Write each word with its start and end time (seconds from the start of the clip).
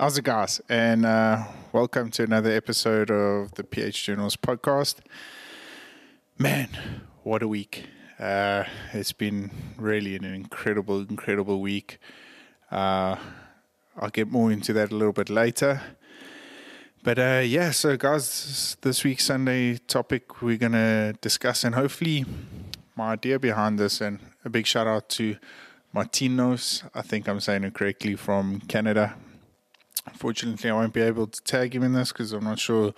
How's 0.00 0.16
it, 0.16 0.24
guys? 0.24 0.62
And 0.66 1.04
uh, 1.04 1.44
welcome 1.72 2.10
to 2.12 2.22
another 2.22 2.50
episode 2.50 3.10
of 3.10 3.52
the 3.52 3.62
PH 3.62 4.02
Journals 4.02 4.34
podcast. 4.34 4.94
Man, 6.38 6.70
what 7.22 7.42
a 7.42 7.48
week! 7.48 7.84
Uh, 8.18 8.64
it's 8.94 9.12
been 9.12 9.50
really 9.76 10.16
an 10.16 10.24
incredible, 10.24 11.00
incredible 11.00 11.60
week. 11.60 11.98
Uh, 12.70 13.16
I'll 13.94 14.08
get 14.08 14.30
more 14.30 14.50
into 14.50 14.72
that 14.72 14.90
a 14.90 14.94
little 14.94 15.12
bit 15.12 15.28
later. 15.28 15.82
But 17.02 17.18
uh, 17.18 17.42
yeah, 17.44 17.70
so 17.70 17.98
guys, 17.98 18.78
this 18.80 19.04
week's 19.04 19.26
Sunday 19.26 19.76
topic 19.76 20.40
we're 20.40 20.56
going 20.56 20.72
to 20.72 21.14
discuss, 21.20 21.62
and 21.62 21.74
hopefully, 21.74 22.24
my 22.96 23.12
idea 23.12 23.38
behind 23.38 23.78
this, 23.78 24.00
and 24.00 24.18
a 24.46 24.48
big 24.48 24.66
shout 24.66 24.86
out 24.86 25.10
to 25.10 25.36
Martinos, 25.94 26.88
I 26.94 27.02
think 27.02 27.28
I'm 27.28 27.40
saying 27.40 27.64
it 27.64 27.74
correctly, 27.74 28.16
from 28.16 28.60
Canada. 28.60 29.14
Unfortunately, 30.12 30.70
I 30.70 30.74
won't 30.74 30.92
be 30.92 31.00
able 31.00 31.26
to 31.26 31.42
tag 31.42 31.74
him 31.74 31.82
in 31.82 31.92
this 31.92 32.12
because 32.12 32.32
I'm 32.32 32.44
not 32.44 32.58
sure 32.58 32.92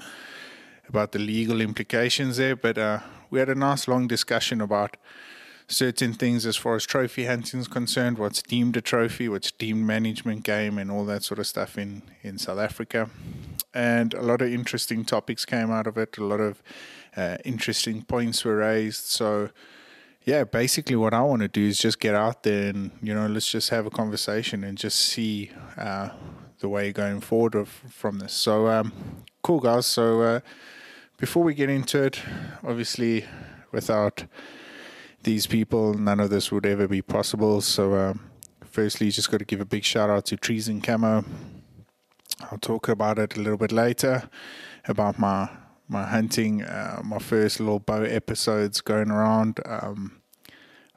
about 0.88 1.12
the 1.12 1.18
legal 1.18 1.60
implications 1.60 2.36
there, 2.36 2.56
but 2.56 2.76
uh, 2.76 3.00
we 3.30 3.38
had 3.38 3.48
a 3.48 3.54
nice 3.54 3.88
long 3.88 4.06
discussion 4.06 4.60
about 4.60 4.96
certain 5.68 6.12
things 6.12 6.44
as 6.44 6.56
far 6.56 6.74
as 6.74 6.84
trophy 6.84 7.24
hunting 7.26 7.60
is 7.60 7.68
concerned, 7.68 8.18
what's 8.18 8.42
deemed 8.42 8.76
a 8.76 8.80
trophy, 8.80 9.28
what's 9.28 9.50
deemed 9.52 9.86
management 9.86 10.42
game, 10.42 10.78
and 10.78 10.90
all 10.90 11.04
that 11.06 11.22
sort 11.22 11.38
of 11.38 11.46
stuff 11.46 11.78
in, 11.78 12.02
in 12.22 12.38
South 12.38 12.58
Africa. 12.58 13.08
And 13.72 14.12
a 14.14 14.22
lot 14.22 14.42
of 14.42 14.52
interesting 14.52 15.04
topics 15.04 15.44
came 15.44 15.70
out 15.70 15.86
of 15.86 15.96
it, 15.96 16.18
a 16.18 16.24
lot 16.24 16.40
of 16.40 16.62
uh, 17.16 17.38
interesting 17.44 18.02
points 18.02 18.44
were 18.44 18.56
raised. 18.56 19.04
So, 19.04 19.50
yeah, 20.24 20.44
basically, 20.44 20.96
what 20.96 21.14
I 21.14 21.22
want 21.22 21.42
to 21.42 21.48
do 21.48 21.66
is 21.66 21.78
just 21.78 21.98
get 21.98 22.14
out 22.14 22.42
there 22.42 22.68
and, 22.68 22.90
you 23.02 23.14
know, 23.14 23.26
let's 23.26 23.50
just 23.50 23.70
have 23.70 23.86
a 23.86 23.90
conversation 23.90 24.62
and 24.62 24.76
just 24.76 25.00
see 25.00 25.50
uh, 25.76 26.10
the 26.62 26.68
way 26.68 26.92
going 26.92 27.20
forward 27.20 27.54
of, 27.54 27.68
from 27.68 28.20
this. 28.20 28.32
So, 28.32 28.68
um, 28.68 28.92
cool, 29.42 29.60
guys. 29.60 29.84
So, 29.84 30.22
uh, 30.22 30.40
before 31.18 31.42
we 31.42 31.54
get 31.54 31.68
into 31.68 32.02
it, 32.02 32.22
obviously, 32.64 33.26
without 33.72 34.24
these 35.24 35.46
people, 35.46 35.92
none 35.92 36.20
of 36.20 36.30
this 36.30 36.50
would 36.50 36.64
ever 36.64 36.88
be 36.88 37.02
possible. 37.02 37.60
So, 37.60 37.94
um, 37.96 38.30
firstly, 38.64 39.10
just 39.10 39.30
got 39.30 39.38
to 39.38 39.44
give 39.44 39.60
a 39.60 39.66
big 39.66 39.84
shout 39.84 40.08
out 40.08 40.24
to 40.26 40.36
Trees 40.36 40.68
and 40.68 40.82
Camo. 40.82 41.24
I'll 42.40 42.58
talk 42.58 42.88
about 42.88 43.18
it 43.18 43.36
a 43.36 43.40
little 43.40 43.58
bit 43.58 43.72
later 43.72 44.30
about 44.86 45.18
my 45.18 45.50
my 45.88 46.04
hunting, 46.04 46.62
uh, 46.62 47.02
my 47.04 47.18
first 47.18 47.60
little 47.60 47.78
bow 47.78 48.02
episodes 48.02 48.80
going 48.80 49.10
around. 49.10 49.60
Um, 49.66 50.21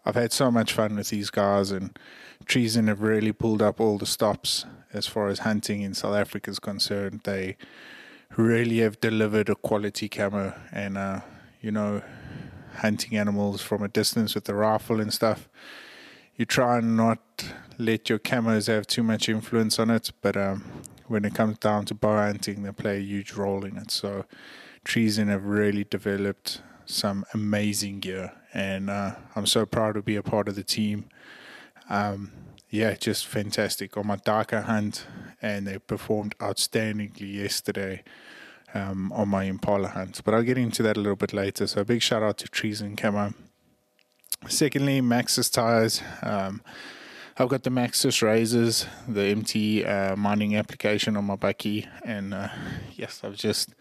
I've 0.05 0.15
had 0.15 0.31
so 0.31 0.51
much 0.51 0.73
fun 0.73 0.95
with 0.95 1.09
these 1.09 1.31
guys, 1.31 1.71
and 1.71 1.97
Treason 2.45 2.87
have 2.87 3.01
really 3.01 3.31
pulled 3.31 3.61
up 3.61 3.79
all 3.79 3.97
the 3.97 4.05
stops 4.05 4.65
as 4.93 5.07
far 5.07 5.29
as 5.29 5.39
hunting 5.39 5.81
in 5.81 5.95
South 5.95 6.15
Africa 6.15 6.51
is 6.51 6.59
concerned. 6.59 7.21
They 7.23 7.57
really 8.37 8.79
have 8.79 8.99
delivered 9.01 9.49
a 9.49 9.55
quality 9.55 10.07
camo, 10.07 10.53
and 10.71 10.97
uh, 10.97 11.21
you 11.59 11.71
know, 11.71 12.03
hunting 12.77 13.17
animals 13.17 13.61
from 13.61 13.81
a 13.81 13.87
distance 13.87 14.35
with 14.35 14.45
the 14.45 14.53
rifle 14.53 15.01
and 15.01 15.11
stuff. 15.11 15.49
You 16.35 16.45
try 16.45 16.77
and 16.77 16.95
not 16.95 17.19
let 17.79 18.09
your 18.09 18.19
camos 18.19 18.67
have 18.67 18.85
too 18.85 19.03
much 19.03 19.27
influence 19.27 19.79
on 19.79 19.89
it, 19.89 20.11
but 20.21 20.37
um, 20.37 20.83
when 21.07 21.25
it 21.25 21.33
comes 21.33 21.57
down 21.57 21.85
to 21.85 21.95
bow 21.95 22.17
hunting, 22.17 22.61
they 22.61 22.71
play 22.71 22.97
a 22.97 23.01
huge 23.01 23.33
role 23.33 23.65
in 23.65 23.77
it. 23.77 23.89
So, 23.89 24.25
Treason 24.83 25.29
have 25.29 25.45
really 25.45 25.83
developed 25.83 26.61
some 26.85 27.25
amazing 27.33 27.99
gear, 27.99 28.33
and 28.53 28.89
uh, 28.89 29.15
I'm 29.35 29.45
so 29.45 29.65
proud 29.65 29.95
to 29.95 30.01
be 30.01 30.15
a 30.15 30.23
part 30.23 30.47
of 30.47 30.55
the 30.55 30.63
team. 30.63 31.05
Um, 31.89 32.31
yeah, 32.69 32.95
just 32.95 33.25
fantastic 33.27 33.95
on 33.97 34.07
my 34.07 34.17
darker 34.17 34.61
hunt, 34.61 35.07
and 35.41 35.67
they 35.67 35.77
performed 35.77 36.37
outstandingly 36.39 37.35
yesterday 37.35 38.03
um, 38.73 39.11
on 39.13 39.29
my 39.29 39.43
Impala 39.45 39.89
hunt. 39.89 40.21
But 40.23 40.33
I'll 40.33 40.43
get 40.43 40.57
into 40.57 40.83
that 40.83 40.97
a 40.97 40.99
little 40.99 41.15
bit 41.15 41.33
later. 41.33 41.67
So 41.67 41.81
a 41.81 41.85
big 41.85 42.01
shout 42.01 42.23
out 42.23 42.37
to 42.39 42.47
Trees 42.47 42.81
and 42.81 42.97
Camo. 42.97 43.33
Secondly, 44.47 45.01
Maxxis 45.01 45.51
tires. 45.51 46.01
Um, 46.21 46.61
I've 47.37 47.49
got 47.49 47.63
the 47.63 47.69
Maxxis 47.69 48.21
razors, 48.21 48.85
the 49.07 49.23
MT 49.23 49.83
uh, 49.83 50.15
mining 50.15 50.55
application 50.55 51.17
on 51.17 51.25
my 51.25 51.35
bakkie, 51.35 51.87
and 52.03 52.33
uh, 52.33 52.47
yes, 52.93 53.21
I've 53.23 53.35
just 53.35 53.73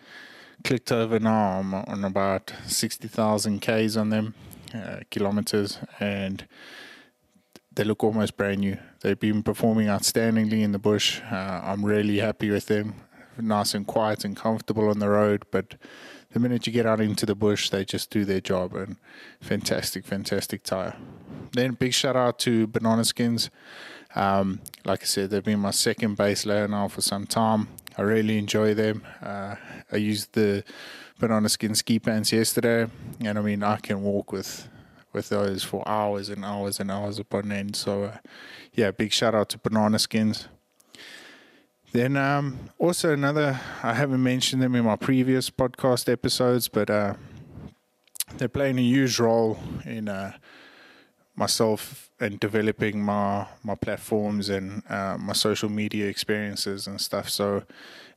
clicked 0.65 0.91
over 0.91 1.21
now. 1.21 1.61
I'm 1.61 1.75
on 1.75 2.05
about 2.05 2.53
sixty 2.67 3.07
thousand 3.07 3.61
k's 3.61 3.97
on 3.97 4.11
them, 4.11 4.35
uh, 4.75 5.01
kilometers, 5.11 5.79
and 6.01 6.47
they 7.73 7.85
look 7.85 8.03
almost 8.03 8.37
brand 8.37 8.61
new. 8.61 8.79
They've 9.03 9.19
been 9.19 9.43
performing 9.43 9.89
outstandingly 9.89 10.63
in 10.63 10.73
the 10.73 10.79
bush. 10.79 11.21
Uh, 11.31 11.61
I'm 11.63 11.85
really 11.85 12.19
happy 12.19 12.51
with 12.51 12.67
them. 12.67 12.95
Nice 13.39 13.75
and 13.75 13.87
quiet 13.87 14.25
and 14.25 14.37
comfortable 14.37 14.89
on 14.89 15.01
the 15.01 15.09
road, 15.09 15.45
but 15.51 15.75
the 16.33 16.41
minute 16.41 16.67
you 16.67 16.73
get 16.73 16.87
out 16.87 17.01
into 17.01 17.27
the 17.27 17.35
bush, 17.35 17.69
they 17.69 17.85
just 17.85 18.11
do 18.11 18.25
their 18.25 18.41
job. 18.41 18.75
And 18.75 18.97
fantastic, 19.41 20.07
fantastic 20.07 20.63
tire. 20.63 20.97
Then 21.53 21.73
big 21.73 21.93
shout 21.93 22.17
out 22.17 22.39
to 22.41 22.67
Banana 22.69 23.05
Skins. 23.05 23.51
Um, 24.15 24.61
like 24.85 25.03
I 25.03 25.07
said, 25.07 25.31
they've 25.31 25.43
been 25.43 25.59
my 25.59 25.73
second 25.73 26.17
base 26.17 26.47
layer 26.47 26.69
now 26.69 26.87
for 26.87 27.01
some 27.01 27.27
time. 27.27 27.69
I 27.97 28.03
really 28.03 28.39
enjoy 28.39 28.75
them. 28.75 29.05
Uh, 29.23 29.57
I 29.93 29.97
used 29.97 30.33
the 30.33 30.65
Banana 31.19 31.49
Skin 31.49 31.75
ski 31.75 31.99
pants 31.99 32.33
yesterday, 32.33 32.89
and 33.21 33.39
I 33.39 33.43
mean 33.43 33.63
I 33.63 33.77
can 33.77 34.03
walk 34.03 34.33
with 34.33 34.69
with 35.13 35.29
those 35.29 35.63
for 35.63 35.89
hours 35.89 36.29
and 36.29 36.45
hours 36.45 36.81
and 36.81 36.91
hours 36.91 37.19
upon 37.19 37.51
end. 37.53 37.77
So, 37.77 38.05
uh, 38.05 38.17
yeah, 38.73 38.91
big 38.91 39.13
shout 39.13 39.35
out 39.35 39.49
to 39.51 39.59
Banana 39.59 39.99
Skins. 39.99 40.49
Then, 41.93 42.17
um, 42.17 42.71
also 42.79 43.13
another, 43.13 43.61
I 43.83 43.95
haven't 43.95 44.23
mentioned 44.23 44.61
them 44.61 44.75
in 44.75 44.85
my 44.85 44.97
previous 44.97 45.49
podcast 45.49 46.11
episodes, 46.13 46.67
but 46.67 46.91
uh, 46.91 47.15
they're 48.37 48.49
playing 48.49 48.79
a 48.79 48.83
huge 48.83 49.21
role 49.21 49.59
in 49.85 50.09
uh, 50.09 50.33
myself 51.37 52.11
and 52.21 52.39
developing 52.39 53.03
my 53.03 53.47
my 53.63 53.75
platforms 53.75 54.49
and 54.49 54.83
uh, 54.89 55.17
my 55.19 55.33
social 55.33 55.69
media 55.69 56.07
experiences 56.07 56.87
and 56.87 57.01
stuff. 57.01 57.29
So, 57.29 57.65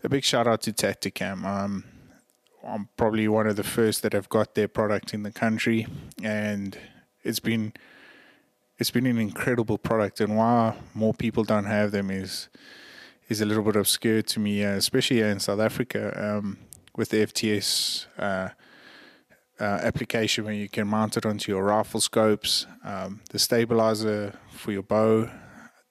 a 0.04 0.10
big 0.10 0.24
shout 0.24 0.48
out 0.48 0.62
to 0.62 0.74
Tactacam. 0.74 1.46
Um, 1.46 1.84
I'm 2.64 2.90
probably 2.98 3.28
one 3.28 3.48
of 3.48 3.56
the 3.56 3.64
first 3.64 4.02
that 4.04 4.14
have 4.14 4.30
got 4.30 4.56
their 4.56 4.68
product 4.68 5.14
in 5.14 5.24
the 5.24 5.32
country, 5.32 5.88
and 6.24 6.78
it's 7.24 7.40
been 7.40 7.74
it's 8.78 8.92
been 8.92 9.08
an 9.08 9.18
incredible 9.18 9.78
product. 9.78 10.20
And 10.22 10.38
why 10.38 10.76
more 10.94 11.14
people 11.14 11.44
don't 11.44 11.66
have 11.66 11.92
them 11.92 12.12
is 12.12 12.50
is 13.30 13.42
a 13.42 13.46
little 13.46 13.64
bit 13.64 13.76
obscure 13.76 14.22
to 14.22 14.40
me, 14.40 14.64
uh, 14.64 14.72
especially 14.72 15.22
in 15.22 15.40
South 15.40 15.60
Africa 15.60 16.38
um, 16.38 16.60
with 16.96 17.10
the 17.10 17.26
FTS 17.26 18.06
uh, 18.18 18.50
uh, 19.60 19.80
application 19.82 20.46
where 20.46 20.54
you 20.54 20.70
can 20.70 20.88
mount 20.88 21.18
it 21.18 21.26
onto 21.26 21.52
your 21.52 21.64
rifle 21.64 22.00
scopes, 22.00 22.68
um, 22.84 23.22
the 23.32 23.40
stabilizer 23.40 24.34
for 24.52 24.72
your 24.72 24.84
bow. 24.84 25.30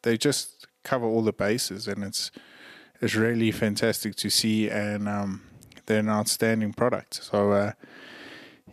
They 0.03 0.17
just 0.17 0.67
cover 0.85 1.07
all 1.07 1.23
the 1.23 1.33
bases, 1.33 1.89
and 1.89 2.05
it's 2.05 2.31
it's 3.01 3.15
really 3.15 3.51
fantastic 3.51 4.15
to 4.17 4.31
see 4.31 4.71
and 4.71 5.09
um, 5.09 5.43
they're 5.87 6.01
an 6.01 6.09
outstanding 6.09 6.73
product. 6.73 7.15
So, 7.15 7.53
uh, 7.53 7.73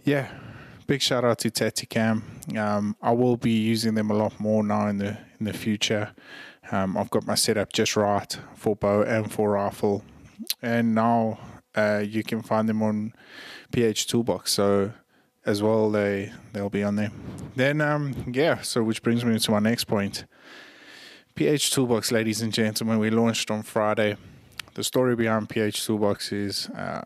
yeah, 0.03 0.29
big 0.87 1.01
shout 1.01 1.23
out 1.23 1.39
to 1.39 1.51
Tactacam. 1.51 2.57
Um, 2.57 2.95
I 3.01 3.11
will 3.11 3.37
be 3.37 3.51
using 3.51 3.95
them 3.95 4.11
a 4.11 4.15
lot 4.15 4.39
more 4.39 4.63
now 4.63 4.87
in 4.87 4.97
the 4.97 5.17
in 5.39 5.45
the 5.45 5.53
future. 5.53 6.11
Um, 6.71 6.97
I've 6.97 7.09
got 7.09 7.25
my 7.25 7.35
setup 7.35 7.71
just 7.73 7.95
right 7.95 8.37
for 8.55 8.75
bow 8.75 9.01
and 9.03 9.31
for 9.31 9.51
rifle, 9.51 10.03
and 10.61 10.95
now 10.95 11.39
uh, 11.75 12.03
you 12.05 12.23
can 12.23 12.41
find 12.41 12.67
them 12.67 12.81
on 12.81 13.13
PH 13.71 14.07
Toolbox. 14.07 14.51
So 14.51 14.91
as 15.45 15.61
well, 15.61 15.91
they 15.91 16.31
they'll 16.53 16.69
be 16.69 16.83
on 16.83 16.95
there. 16.95 17.11
Then 17.55 17.81
um, 17.81 18.31
yeah, 18.31 18.61
so 18.61 18.83
which 18.83 19.01
brings 19.01 19.23
me 19.25 19.37
to 19.37 19.51
my 19.51 19.59
next 19.59 19.85
point. 19.85 20.25
PH 21.35 21.71
Toolbox, 21.71 22.11
ladies 22.11 22.41
and 22.41 22.53
gentlemen, 22.53 22.99
we 22.99 23.09
launched 23.09 23.49
on 23.49 23.63
Friday 23.63 24.17
the 24.75 24.83
story 24.83 25.15
behind 25.15 25.49
PH 25.49 25.85
Toolbox 25.85 26.31
is 26.31 26.67
uh, 26.69 27.03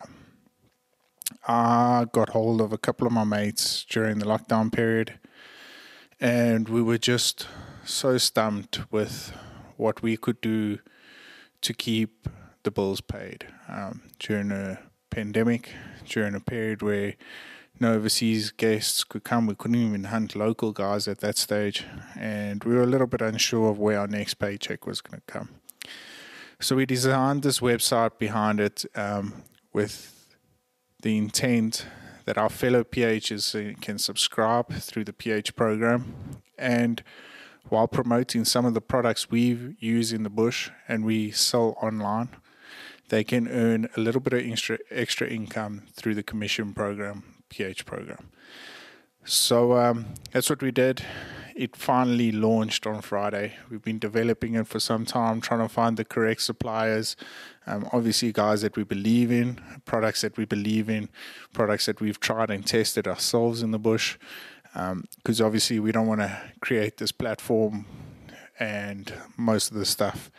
I 1.48 2.06
got 2.12 2.30
hold 2.30 2.62
of 2.62 2.72
a 2.72 2.78
couple 2.78 3.06
of 3.06 3.13
my 3.13 3.24
mates 3.24 3.86
during 3.90 4.20
the 4.20 4.25
lockdown 4.25 4.72
period, 4.72 5.20
and 6.20 6.70
we 6.70 6.81
were 6.81 6.98
just 6.98 7.48
so 7.84 8.18
stumped 8.18 8.92
with 8.92 9.34
what 9.75 10.02
we 10.02 10.16
could 10.18 10.40
do 10.42 10.80
to 11.62 11.74
keep 11.74 12.30
the 12.68 12.72
bills 12.72 13.00
paid 13.00 13.48
um, 13.69 14.02
during 14.19 14.52
a 14.52 14.78
pandemic, 15.10 15.72
during 16.06 16.36
a 16.36 16.40
period 16.42 16.81
where 16.81 17.14
no 17.80 17.94
overseas 17.94 18.52
guests 18.52 19.06
could 19.06 19.24
come. 19.24 19.48
We 19.48 19.56
couldn't 19.56 19.78
even 19.78 20.04
hunt 20.04 20.36
local 20.36 20.74
guys 20.74 21.08
at 21.08 21.19
that 21.19 21.38
stage, 21.38 21.86
and 22.19 22.62
we 22.66 22.75
were 22.75 22.84
a 22.84 22.92
little 22.94 23.08
bit 23.08 23.22
unsure 23.22 23.69
of 23.69 23.80
where 23.80 24.02
our 24.02 24.08
next 24.08 24.34
paycheck 24.34 24.86
was 24.86 25.00
going 25.00 25.22
to 25.22 25.31
come. 25.31 25.50
So 26.60 26.75
we 26.75 26.86
designed 26.86 27.44
this 27.44 27.62
website 27.62 28.18
behind 28.18 28.60
it 28.60 28.84
um, 28.96 29.44
with 29.72 30.25
the 31.02 31.18
intent 31.18 31.86
that 32.25 32.38
our 32.38 32.50
fellow 32.50 32.84
PHs 32.84 33.56
uh, 33.56 33.78
can 33.80 33.98
subscribe 33.98 34.74
through 34.74 35.06
the 35.06 35.13
PH 35.13 35.56
program. 35.56 36.42
And 36.58 37.02
while 37.70 37.88
promoting 37.88 38.44
some 38.44 38.66
of 38.66 38.74
the 38.74 38.81
products 38.81 39.31
we 39.31 39.78
use 39.80 40.12
in 40.12 40.24
the 40.24 40.30
bush 40.30 40.70
and 40.86 41.06
we 41.06 41.31
sell 41.31 41.78
online, 41.81 42.30
they 43.09 43.24
can 43.24 43.48
earn 43.48 43.89
a 43.95 44.00
little 44.00 44.21
bit 44.21 44.33
of 44.33 44.39
extra 44.39 44.80
extra 44.89 45.27
income 45.27 45.83
through 45.94 46.15
the 46.15 46.24
commission 46.24 46.74
program, 46.74 47.24
PH 47.50 47.86
program. 47.86 48.30
So 49.24 49.77
um, 49.77 50.06
that's 50.31 50.50
what 50.50 50.62
we 50.62 50.71
did. 50.71 51.04
It 51.54 51.75
finally 51.75 52.31
launched 52.31 52.88
on 52.88 53.01
Friday. 53.01 53.56
We've 53.69 53.81
been 53.81 54.00
developing 54.00 54.56
it 54.56 54.68
for 54.68 54.80
some 54.80 55.06
time, 55.06 55.42
trying 55.42 55.59
to 55.59 55.68
find 55.68 55.98
the 55.98 56.06
correct 56.06 56.42
suppliers. 56.44 57.18
Um, 57.65 57.89
obviously, 57.92 58.31
guys 58.31 58.62
that 58.62 58.77
we 58.77 58.83
believe 58.83 59.31
in, 59.31 59.60
products 59.83 60.21
that 60.21 60.38
we 60.38 60.45
believe 60.45 60.89
in, 60.89 61.10
products 61.51 61.88
that 61.88 62.00
we've 62.00 62.19
tried 62.19 62.51
and 62.51 62.65
tested 62.65 63.07
ourselves 63.07 63.62
in 63.62 63.71
the 63.71 63.80
bush. 63.80 64.18
Because 64.74 65.42
um, 65.42 65.45
obviously, 65.45 65.80
we 65.80 65.92
don't 65.92 66.07
want 66.07 66.21
to 66.21 66.39
create 66.62 66.98
this 66.98 67.12
platform 67.12 67.86
and 68.60 69.13
most 69.36 69.71
of 69.71 69.77
the 69.77 69.86
stuff 69.86 70.31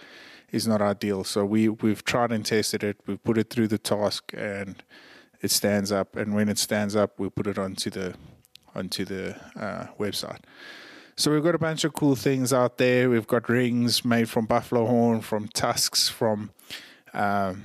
is 0.50 0.66
not 0.66 0.80
ideal. 0.80 1.24
So 1.24 1.44
we 1.44 1.68
we've 1.68 2.04
tried 2.04 2.32
and 2.32 2.44
tested 2.44 2.82
it. 2.82 2.96
We've 3.06 3.22
put 3.22 3.38
it 3.38 3.50
through 3.50 3.68
the 3.68 3.78
task, 3.78 4.32
and 4.36 4.82
it 5.40 5.50
stands 5.50 5.92
up. 5.92 6.16
And 6.16 6.34
when 6.34 6.48
it 6.48 6.58
stands 6.58 6.96
up, 6.96 7.18
we 7.18 7.28
put 7.28 7.46
it 7.46 7.58
onto 7.58 7.90
the 7.90 8.14
onto 8.74 9.04
the 9.04 9.36
uh, 9.56 9.86
website. 9.98 10.40
So 11.16 11.32
we've 11.32 11.42
got 11.42 11.54
a 11.54 11.58
bunch 11.58 11.82
of 11.84 11.92
cool 11.94 12.14
things 12.14 12.52
out 12.52 12.78
there. 12.78 13.10
We've 13.10 13.26
got 13.26 13.48
rings 13.48 14.04
made 14.04 14.28
from 14.28 14.46
buffalo 14.46 14.86
horn, 14.86 15.20
from 15.20 15.48
tusks, 15.48 16.08
from 16.08 16.52
um, 17.12 17.64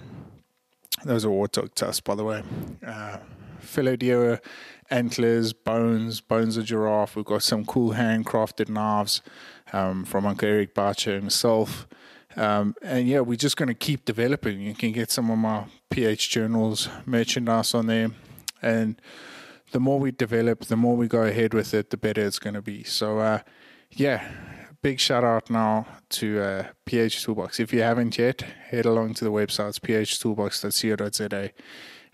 those 1.06 1.26
are 1.26 1.30
warthog 1.30 1.76
tusks, 1.76 2.00
by 2.00 2.16
the 2.16 2.24
way. 2.24 2.44
Uh, 2.86 3.18
antlers, 4.90 5.54
bones, 5.54 6.22
bones 6.22 6.58
of 6.58 6.66
giraffe. 6.66 7.16
We've 7.16 7.26
got 7.26 7.44
some 7.44 7.66
cool 7.66 7.92
handcrafted 7.92 8.70
knives 8.70 9.22
um, 9.72 10.06
from 10.06 10.26
Uncle 10.26 10.48
Eric 10.48 10.74
Barcher 10.74 11.16
himself. 11.16 11.88
Um, 12.36 12.76
and 12.82 13.08
yeah, 13.08 13.20
we're 13.20 13.38
just 13.38 13.58
going 13.58 13.68
to 13.68 13.74
keep 13.74 14.06
developing. 14.06 14.62
You 14.62 14.74
can 14.74 14.92
get 14.92 15.12
some 15.12 15.30
of 15.30 15.38
my 15.38 15.66
PH 15.90 16.30
journals 16.30 16.90
merchandise 17.06 17.74
on 17.74 17.88
there. 17.88 18.10
And 18.62 19.00
the 19.72 19.80
more 19.80 20.00
we 20.00 20.12
develop, 20.12 20.66
the 20.66 20.78
more 20.78 20.96
we 20.96 21.08
go 21.08 21.24
ahead 21.24 21.54
with 21.54 21.74
it, 21.74 21.90
the 21.90 21.98
better 21.98 22.26
it's 22.26 22.40
going 22.40 22.54
to 22.54 22.62
be. 22.62 22.84
So, 22.84 23.20
uh, 23.20 23.40
yeah, 23.92 24.28
big 24.82 25.00
shout 25.00 25.24
out 25.24 25.50
now 25.50 25.88
to 26.10 26.40
uh, 26.42 26.68
PH 26.86 27.24
Toolbox. 27.24 27.60
If 27.60 27.74
you 27.74 27.82
haven't 27.82 28.18
yet, 28.18 28.42
head 28.42 28.86
along 28.86 29.16
to 29.16 29.24
the 29.24 29.32
website, 29.32 29.80
phtoolbox.co.za, 29.80 31.52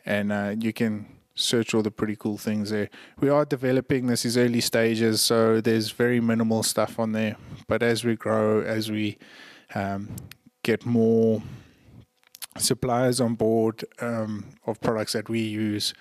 and 0.05 0.31
uh, 0.31 0.55
you 0.57 0.73
can 0.73 1.07
search 1.35 1.73
all 1.73 1.81
the 1.81 1.91
pretty 1.91 2.15
cool 2.15 2.37
things 2.37 2.69
there. 2.69 2.89
We 3.19 3.29
are 3.29 3.45
developing, 3.45 4.07
this 4.07 4.25
is 4.25 4.37
early 4.37 4.61
stages, 4.61 5.21
so 5.21 5.61
there's 5.61 5.91
very 5.91 6.19
minimal 6.19 6.63
stuff 6.63 6.99
on 6.99 7.13
there. 7.13 7.37
But 7.67 7.81
as 7.81 8.03
we 8.03 8.15
grow, 8.15 8.61
as 8.61 8.91
we 8.91 9.17
um, 9.75 10.15
get 10.63 10.85
more 10.85 11.41
suppliers 12.57 13.21
on 13.21 13.35
board 13.35 13.83
um, 13.99 14.45
of 14.65 14.79
products 14.81 15.13
that 15.13 15.29
we 15.29 15.39
use, 15.39 15.93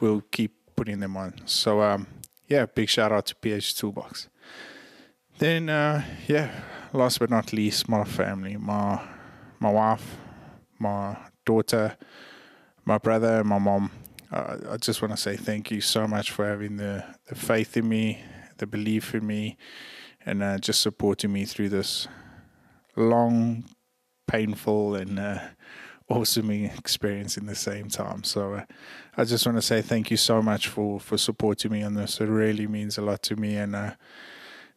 we'll 0.00 0.22
keep 0.32 0.54
putting 0.76 1.00
them 1.00 1.16
on. 1.16 1.34
So 1.44 1.82
um, 1.82 2.06
yeah, 2.48 2.66
big 2.66 2.88
shout 2.88 3.12
out 3.12 3.26
to 3.26 3.34
PH 3.36 3.76
Toolbox. 3.76 4.28
Then 5.38 5.68
uh, 5.68 6.04
yeah, 6.26 6.62
last 6.92 7.18
but 7.18 7.30
not 7.30 7.52
least, 7.52 7.88
my 7.88 8.04
family, 8.04 8.56
my 8.56 9.00
my 9.60 9.70
wife, 9.70 10.16
my 10.78 11.16
daughter, 11.44 11.96
my 12.84 12.98
brother, 12.98 13.40
and 13.40 13.48
my 13.48 13.58
mom. 13.58 13.90
Uh, 14.30 14.56
I 14.70 14.76
just 14.78 15.00
want 15.00 15.12
to 15.12 15.16
say 15.16 15.36
thank 15.36 15.70
you 15.70 15.80
so 15.80 16.08
much 16.08 16.30
for 16.30 16.46
having 16.46 16.76
the, 16.76 17.04
the 17.28 17.34
faith 17.34 17.76
in 17.76 17.88
me, 17.88 18.20
the 18.58 18.66
belief 18.66 19.14
in 19.14 19.26
me, 19.26 19.56
and 20.26 20.42
uh, 20.42 20.58
just 20.58 20.80
supporting 20.80 21.32
me 21.32 21.44
through 21.44 21.68
this 21.68 22.08
long, 22.96 23.64
painful, 24.26 24.94
and 24.94 25.18
uh, 25.18 25.38
awesome 26.08 26.50
experience 26.50 27.36
in 27.36 27.46
the 27.46 27.54
same 27.54 27.88
time. 27.88 28.24
So 28.24 28.54
uh, 28.54 28.64
I 29.16 29.24
just 29.24 29.46
want 29.46 29.58
to 29.58 29.62
say 29.62 29.82
thank 29.82 30.10
you 30.10 30.16
so 30.16 30.42
much 30.42 30.68
for, 30.68 31.00
for 31.00 31.16
supporting 31.16 31.72
me 31.72 31.82
on 31.82 31.94
this. 31.94 32.20
It 32.20 32.26
really 32.26 32.66
means 32.66 32.98
a 32.98 33.02
lot 33.02 33.22
to 33.24 33.36
me, 33.36 33.56
and 33.56 33.74
uh, 33.74 33.92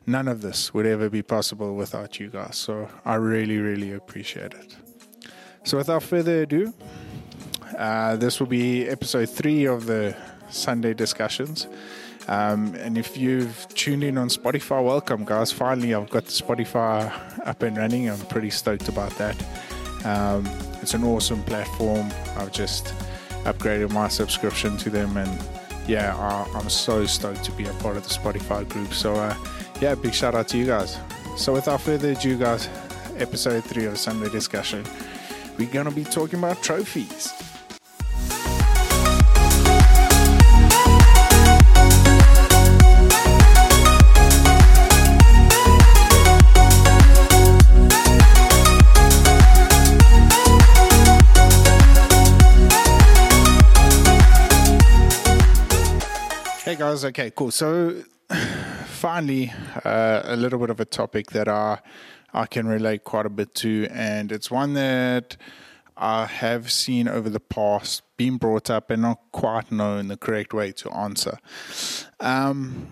none 0.05 0.27
of 0.27 0.41
this 0.41 0.73
would 0.73 0.85
ever 0.85 1.09
be 1.09 1.21
possible 1.21 1.75
without 1.75 2.19
you 2.19 2.29
guys. 2.29 2.55
So 2.55 2.89
I 3.05 3.15
really, 3.15 3.57
really 3.57 3.93
appreciate 3.93 4.53
it. 4.53 4.75
So 5.63 5.77
without 5.77 6.03
further 6.03 6.43
ado, 6.43 6.73
uh, 7.77 8.15
this 8.15 8.39
will 8.39 8.47
be 8.47 8.87
episode 8.87 9.29
three 9.29 9.65
of 9.65 9.85
the 9.85 10.15
Sunday 10.49 10.93
discussions. 10.93 11.67
Um, 12.27 12.75
and 12.75 12.97
if 12.97 13.17
you've 13.17 13.67
tuned 13.69 14.03
in 14.03 14.17
on 14.17 14.27
Spotify, 14.27 14.83
welcome, 14.83 15.23
guys. 15.23 15.51
Finally, 15.51 15.93
I've 15.93 16.09
got 16.09 16.25
Spotify 16.25 17.11
up 17.45 17.63
and 17.63 17.77
running. 17.77 18.09
I'm 18.09 18.19
pretty 18.27 18.49
stoked 18.49 18.89
about 18.89 19.11
that. 19.17 19.35
Um, 20.03 20.45
it's 20.81 20.93
an 20.93 21.03
awesome 21.03 21.41
platform. 21.43 22.11
I've 22.35 22.51
just 22.51 22.93
upgraded 23.45 23.91
my 23.91 24.09
subscription 24.09 24.77
to 24.77 24.89
them, 24.89 25.15
and 25.15 25.41
yeah, 25.87 26.15
I, 26.17 26.59
am 26.59 26.69
so 26.69 27.05
stoked 27.05 27.45
to 27.45 27.51
be 27.53 27.65
a 27.65 27.73
part 27.75 27.95
of 27.95 28.03
the 28.03 28.13
Spotify 28.13 28.67
group. 28.67 28.93
So, 28.93 29.15
uh, 29.15 29.35
yeah, 29.79 29.95
big 29.95 30.13
shout 30.13 30.35
out 30.35 30.49
to 30.49 30.57
you 30.57 30.65
guys. 30.65 30.97
So, 31.37 31.53
without 31.53 31.81
further 31.81 32.11
ado, 32.11 32.37
guys, 32.37 32.67
episode 33.17 33.63
three 33.63 33.85
of 33.85 33.97
Sunday 33.97 34.29
Discussion, 34.29 34.83
we're 35.57 35.71
going 35.71 35.85
to 35.85 35.95
be 35.95 36.03
talking 36.03 36.39
about 36.39 36.61
trophies. 36.61 37.33
Okay, 57.05 57.31
cool. 57.35 57.51
So, 57.51 58.03
finally, 58.85 59.53
uh, 59.83 60.21
a 60.23 60.35
little 60.35 60.59
bit 60.59 60.69
of 60.69 60.79
a 60.79 60.85
topic 60.85 61.31
that 61.31 61.47
I 61.47 61.79
I 62.33 62.45
can 62.45 62.67
relate 62.67 63.03
quite 63.03 63.25
a 63.25 63.29
bit 63.29 63.55
to, 63.55 63.87
and 63.91 64.31
it's 64.31 64.51
one 64.51 64.73
that 64.73 65.37
I 65.95 66.25
have 66.25 66.71
seen 66.71 67.07
over 67.07 67.29
the 67.29 67.39
past 67.39 68.03
being 68.17 68.37
brought 68.37 68.69
up 68.69 68.91
and 68.91 69.01
not 69.01 69.19
quite 69.31 69.71
known 69.71 70.07
the 70.07 70.17
correct 70.17 70.53
way 70.53 70.71
to 70.73 70.91
answer. 70.91 71.39
Um, 72.19 72.87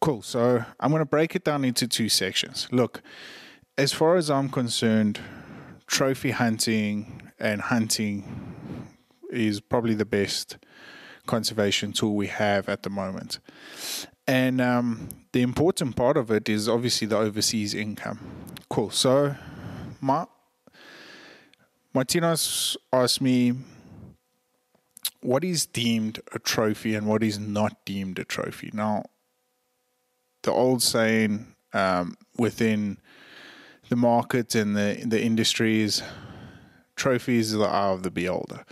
cool. 0.00 0.22
So, 0.22 0.64
I'm 0.78 0.90
going 0.90 1.00
to 1.00 1.06
break 1.06 1.34
it 1.34 1.44
down 1.44 1.64
into 1.64 1.88
two 1.88 2.08
sections. 2.08 2.68
Look, 2.70 3.02
as 3.76 3.92
far 3.92 4.16
as 4.16 4.30
I'm 4.30 4.48
concerned, 4.48 5.20
trophy 5.86 6.30
hunting 6.30 7.30
and 7.38 7.60
hunting 7.60 8.86
is 9.30 9.60
probably 9.60 9.94
the 9.94 10.04
best 10.04 10.58
conservation 11.30 11.92
tool 11.92 12.14
we 12.16 12.26
have 12.26 12.68
at 12.68 12.82
the 12.82 12.90
moment. 12.90 13.38
And 14.26 14.60
um, 14.60 15.08
the 15.32 15.42
important 15.42 15.94
part 15.94 16.16
of 16.16 16.30
it 16.30 16.48
is 16.48 16.68
obviously 16.68 17.06
the 17.06 17.16
overseas 17.16 17.72
income. 17.72 18.18
Cool. 18.68 18.90
So, 18.90 19.36
Ma- 20.00 20.26
Martinez 21.94 22.76
asked 22.92 23.20
me 23.20 23.54
what 25.20 25.44
is 25.44 25.66
deemed 25.66 26.20
a 26.32 26.38
trophy 26.38 26.94
and 26.96 27.06
what 27.06 27.22
is 27.22 27.38
not 27.38 27.84
deemed 27.84 28.18
a 28.18 28.24
trophy. 28.24 28.70
Now, 28.72 29.04
the 30.42 30.52
old 30.52 30.82
saying 30.82 31.54
um, 31.72 32.16
within 32.36 32.98
the 33.88 33.96
market 33.96 34.54
and 34.54 34.76
the 34.76 35.02
the 35.04 35.20
industry 35.20 35.82
is 35.82 36.02
trophies 36.96 37.54
are 37.54 37.58
the 37.58 37.64
eye 37.64 37.92
of 37.92 38.02
the 38.02 38.10
beholder 38.10 38.64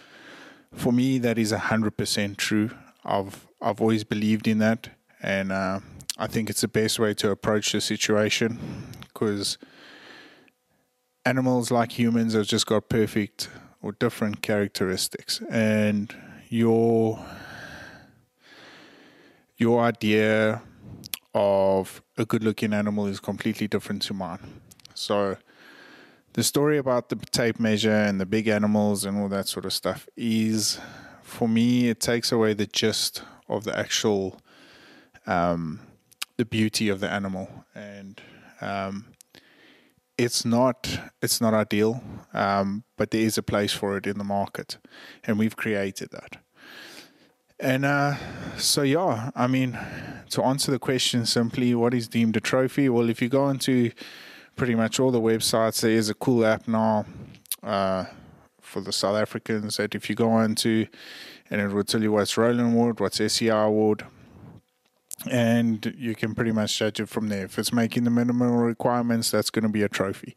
for 0.74 0.92
me, 0.92 1.18
that 1.18 1.38
is 1.38 1.52
hundred 1.52 1.96
percent 1.96 2.38
true. 2.38 2.70
I've 3.04 3.46
I've 3.60 3.80
always 3.80 4.04
believed 4.04 4.46
in 4.46 4.58
that, 4.58 4.90
and 5.22 5.52
uh, 5.52 5.80
I 6.18 6.26
think 6.26 6.50
it's 6.50 6.60
the 6.60 6.68
best 6.68 6.98
way 6.98 7.14
to 7.14 7.30
approach 7.30 7.72
the 7.72 7.80
situation 7.80 8.58
because 9.00 9.58
animals, 11.24 11.70
like 11.70 11.98
humans, 11.98 12.34
have 12.34 12.46
just 12.46 12.66
got 12.66 12.88
perfect 12.88 13.48
or 13.82 13.92
different 13.92 14.42
characteristics, 14.42 15.40
and 15.50 16.14
your 16.48 17.24
your 19.56 19.82
idea 19.82 20.62
of 21.34 22.02
a 22.16 22.24
good-looking 22.24 22.72
animal 22.72 23.06
is 23.06 23.20
completely 23.20 23.68
different 23.68 24.02
to 24.02 24.14
mine. 24.14 24.60
So 24.94 25.36
the 26.38 26.44
story 26.44 26.78
about 26.78 27.08
the 27.08 27.16
tape 27.32 27.58
measure 27.58 27.90
and 27.90 28.20
the 28.20 28.24
big 28.24 28.46
animals 28.46 29.04
and 29.04 29.18
all 29.18 29.28
that 29.28 29.48
sort 29.48 29.64
of 29.64 29.72
stuff 29.72 30.08
is, 30.16 30.78
for 31.20 31.48
me, 31.48 31.88
it 31.88 31.98
takes 31.98 32.30
away 32.30 32.54
the 32.54 32.64
gist 32.66 33.24
of 33.48 33.64
the 33.64 33.76
actual, 33.76 34.38
um, 35.26 35.80
the 36.36 36.44
beauty 36.44 36.88
of 36.88 37.00
the 37.00 37.10
animal, 37.10 37.64
and 37.74 38.22
um, 38.60 39.06
it's 40.16 40.44
not 40.44 41.00
it's 41.20 41.40
not 41.40 41.54
ideal, 41.54 42.04
um, 42.32 42.84
but 42.96 43.10
there 43.10 43.22
is 43.22 43.36
a 43.36 43.42
place 43.42 43.72
for 43.72 43.96
it 43.96 44.06
in 44.06 44.16
the 44.16 44.22
market, 44.22 44.78
and 45.24 45.40
we've 45.40 45.56
created 45.56 46.10
that. 46.12 46.36
And 47.58 47.84
uh, 47.84 48.14
so, 48.56 48.82
yeah, 48.82 49.32
I 49.34 49.48
mean, 49.48 49.76
to 50.30 50.44
answer 50.44 50.70
the 50.70 50.78
question 50.78 51.26
simply, 51.26 51.74
what 51.74 51.94
is 51.94 52.06
deemed 52.06 52.36
a 52.36 52.40
trophy? 52.40 52.88
Well, 52.88 53.10
if 53.10 53.20
you 53.20 53.28
go 53.28 53.48
into 53.48 53.90
pretty 54.58 54.74
much 54.74 55.00
all 55.00 55.10
the 55.10 55.20
websites, 55.20 55.80
there 55.80 55.92
is 55.92 56.10
a 56.10 56.14
cool 56.14 56.44
app 56.44 56.66
now 56.66 57.06
uh, 57.62 58.04
for 58.60 58.80
the 58.80 58.92
South 58.92 59.16
Africans 59.16 59.78
that 59.78 59.94
if 59.94 60.10
you 60.10 60.16
go 60.16 60.40
into 60.40 60.86
and 61.48 61.60
it 61.60 61.68
will 61.68 61.84
tell 61.84 62.02
you 62.02 62.12
what's 62.12 62.36
Rowland 62.36 62.74
Ward, 62.74 63.00
what's 63.00 63.20
SCI 63.20 63.48
Award, 63.48 64.04
and 65.30 65.94
you 65.96 66.14
can 66.14 66.34
pretty 66.34 66.52
much 66.52 66.76
judge 66.76 67.00
it 67.00 67.08
from 67.08 67.28
there. 67.28 67.44
If 67.44 67.58
it's 67.58 67.72
making 67.72 68.04
the 68.04 68.10
minimum 68.10 68.52
requirements, 68.56 69.30
that's 69.30 69.48
going 69.48 69.62
to 69.62 69.68
be 69.68 69.82
a 69.82 69.88
trophy. 69.88 70.36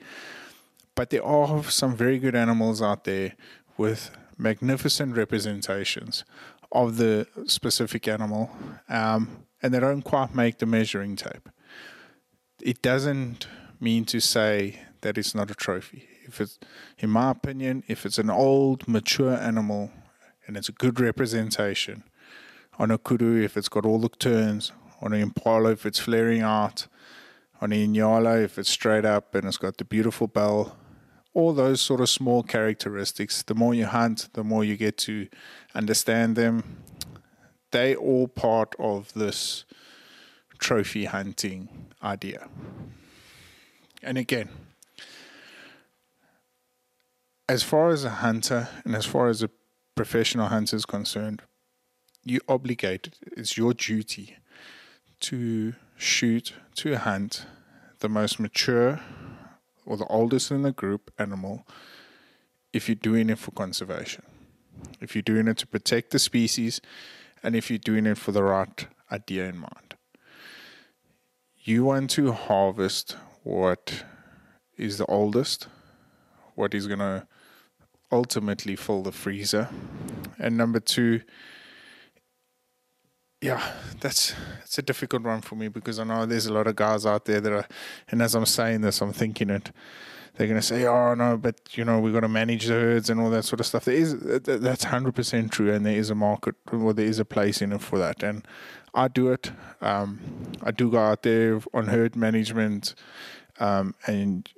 But 0.95 1.09
there 1.09 1.25
are 1.25 1.63
some 1.63 1.95
very 1.95 2.19
good 2.19 2.35
animals 2.35 2.81
out 2.81 3.03
there 3.03 3.33
with 3.75 4.11
magnificent 4.37 5.17
representations 5.17 6.23
of 6.71 6.97
the 6.97 7.27
specific 7.47 8.07
animal, 8.07 8.51
um, 8.87 9.45
and 9.61 9.73
they 9.73 9.79
don't 9.79 10.03
quite 10.03 10.33
make 10.33 10.59
the 10.59 10.65
measuring 10.65 11.15
tape. 11.15 11.49
It 12.61 12.81
doesn't 12.81 13.47
mean 13.81 14.05
to 14.05 14.19
say 14.19 14.79
that 15.01 15.17
it's 15.17 15.35
not 15.35 15.51
a 15.51 15.55
trophy. 15.55 16.07
If 16.25 16.39
it's, 16.39 16.59
in 16.99 17.09
my 17.09 17.31
opinion, 17.31 17.83
if 17.87 18.05
it's 18.05 18.17
an 18.19 18.29
old, 18.29 18.87
mature 18.87 19.33
animal 19.33 19.91
and 20.45 20.55
it's 20.55 20.69
a 20.69 20.73
good 20.73 20.99
representation, 20.99 22.03
on 22.77 22.91
a 22.91 22.97
kudu 22.97 23.41
if 23.41 23.57
it's 23.57 23.69
got 23.69 23.85
all 23.85 23.99
the 23.99 24.09
turns, 24.09 24.71
on 25.01 25.13
an 25.13 25.21
impala 25.21 25.71
if 25.71 25.85
it's 25.85 25.99
flaring 25.99 26.41
out, 26.41 26.87
on 27.59 27.71
an 27.71 27.93
inyala 27.93 28.43
if 28.43 28.57
it's 28.57 28.69
straight 28.69 29.05
up 29.05 29.35
and 29.35 29.45
it's 29.45 29.57
got 29.57 29.77
the 29.77 29.85
beautiful 29.85 30.27
bell, 30.27 30.77
all 31.33 31.53
those 31.53 31.81
sort 31.81 32.01
of 32.01 32.09
small 32.09 32.43
characteristics. 32.43 33.43
The 33.43 33.55
more 33.55 33.73
you 33.73 33.85
hunt, 33.85 34.29
the 34.33 34.43
more 34.43 34.63
you 34.63 34.77
get 34.77 34.97
to 34.99 35.27
understand 35.73 36.35
them. 36.35 36.83
They 37.71 37.95
all 37.95 38.27
part 38.27 38.75
of 38.77 39.13
this 39.13 39.63
trophy 40.59 41.05
hunting 41.05 41.87
idea. 42.03 42.47
And 44.03 44.17
again, 44.17 44.49
as 47.47 47.63
far 47.63 47.89
as 47.89 48.03
a 48.03 48.09
hunter 48.09 48.69
and 48.83 48.95
as 48.95 49.05
far 49.05 49.27
as 49.27 49.43
a 49.43 49.49
professional 49.95 50.47
hunter 50.47 50.75
is 50.75 50.85
concerned, 50.85 51.41
you 52.23 52.39
obligated. 52.47 53.15
It's 53.37 53.57
your 53.57 53.73
duty 53.73 54.37
to 55.21 55.73
shoot, 55.97 56.53
to 56.75 56.97
hunt 56.97 57.45
the 57.99 58.09
most 58.09 58.39
mature 58.39 59.01
or 59.85 59.97
the 59.97 60.05
oldest 60.05 60.51
in 60.51 60.61
the 60.61 60.71
group 60.71 61.11
animal 61.19 61.65
if 62.73 62.87
you're 62.87 62.95
doing 62.95 63.29
it 63.29 63.37
for 63.37 63.51
conservation. 63.51 64.23
If 64.99 65.15
you're 65.15 65.21
doing 65.21 65.47
it 65.47 65.57
to 65.57 65.67
protect 65.67 66.11
the 66.11 66.19
species 66.19 66.81
and 67.43 67.55
if 67.55 67.69
you're 67.69 67.79
doing 67.79 68.05
it 68.05 68.17
for 68.17 68.31
the 68.31 68.43
right 68.43 68.87
idea 69.11 69.47
in 69.47 69.57
mind. 69.57 69.95
You 71.63 71.83
want 71.85 72.09
to 72.11 72.31
harvest 72.31 73.17
what 73.43 74.03
is 74.77 74.97
the 74.97 75.05
oldest, 75.05 75.67
what 76.55 76.73
is 76.73 76.87
going 76.87 76.99
to 76.99 77.27
ultimately 78.11 78.75
fill 78.75 79.03
the 79.03 79.11
freezer. 79.11 79.69
And 80.37 80.57
number 80.57 80.79
two, 80.79 81.21
yeah, 83.41 83.73
that's 83.99 84.35
it's 84.63 84.77
a 84.77 84.81
difficult 84.81 85.23
one 85.23 85.41
for 85.41 85.55
me 85.55 85.67
because 85.67 85.97
I 85.97 86.03
know 86.03 86.25
there's 86.25 86.45
a 86.45 86.53
lot 86.53 86.67
of 86.67 86.75
guys 86.75 87.05
out 87.05 87.25
there 87.25 87.41
that 87.41 87.51
are, 87.51 87.67
and 88.09 88.21
as 88.21 88.35
I'm 88.35 88.45
saying 88.45 88.81
this, 88.81 89.01
I'm 89.01 89.13
thinking 89.13 89.49
it. 89.49 89.71
They're 90.35 90.47
going 90.47 90.59
to 90.59 90.65
say, 90.65 90.85
"Oh 90.85 91.13
no, 91.13 91.37
but 91.37 91.77
you 91.77 91.83
know 91.83 91.99
we've 91.99 92.13
got 92.13 92.21
to 92.21 92.29
manage 92.29 92.67
the 92.67 92.73
herds 92.73 93.09
and 93.09 93.19
all 93.19 93.29
that 93.31 93.43
sort 93.43 93.59
of 93.59 93.65
stuff." 93.65 93.85
There 93.85 93.95
is 93.95 94.17
that's 94.19 94.85
hundred 94.85 95.15
percent 95.15 95.51
true, 95.51 95.71
and 95.71 95.85
there 95.85 95.97
is 95.97 96.09
a 96.09 96.15
market 96.15 96.55
or 96.71 96.93
there 96.93 97.05
is 97.05 97.19
a 97.19 97.25
place 97.25 97.61
in 97.61 97.73
it 97.73 97.81
for 97.81 97.99
that. 97.99 98.23
And 98.23 98.47
I 98.93 99.07
do 99.07 99.31
it. 99.31 99.51
Um, 99.81 100.19
I 100.63 100.71
do 100.71 100.89
go 100.89 100.99
out 100.99 101.23
there 101.23 101.61
on 101.73 101.87
herd 101.87 102.15
management, 102.15 102.95
um, 103.59 103.93
and 104.07 104.49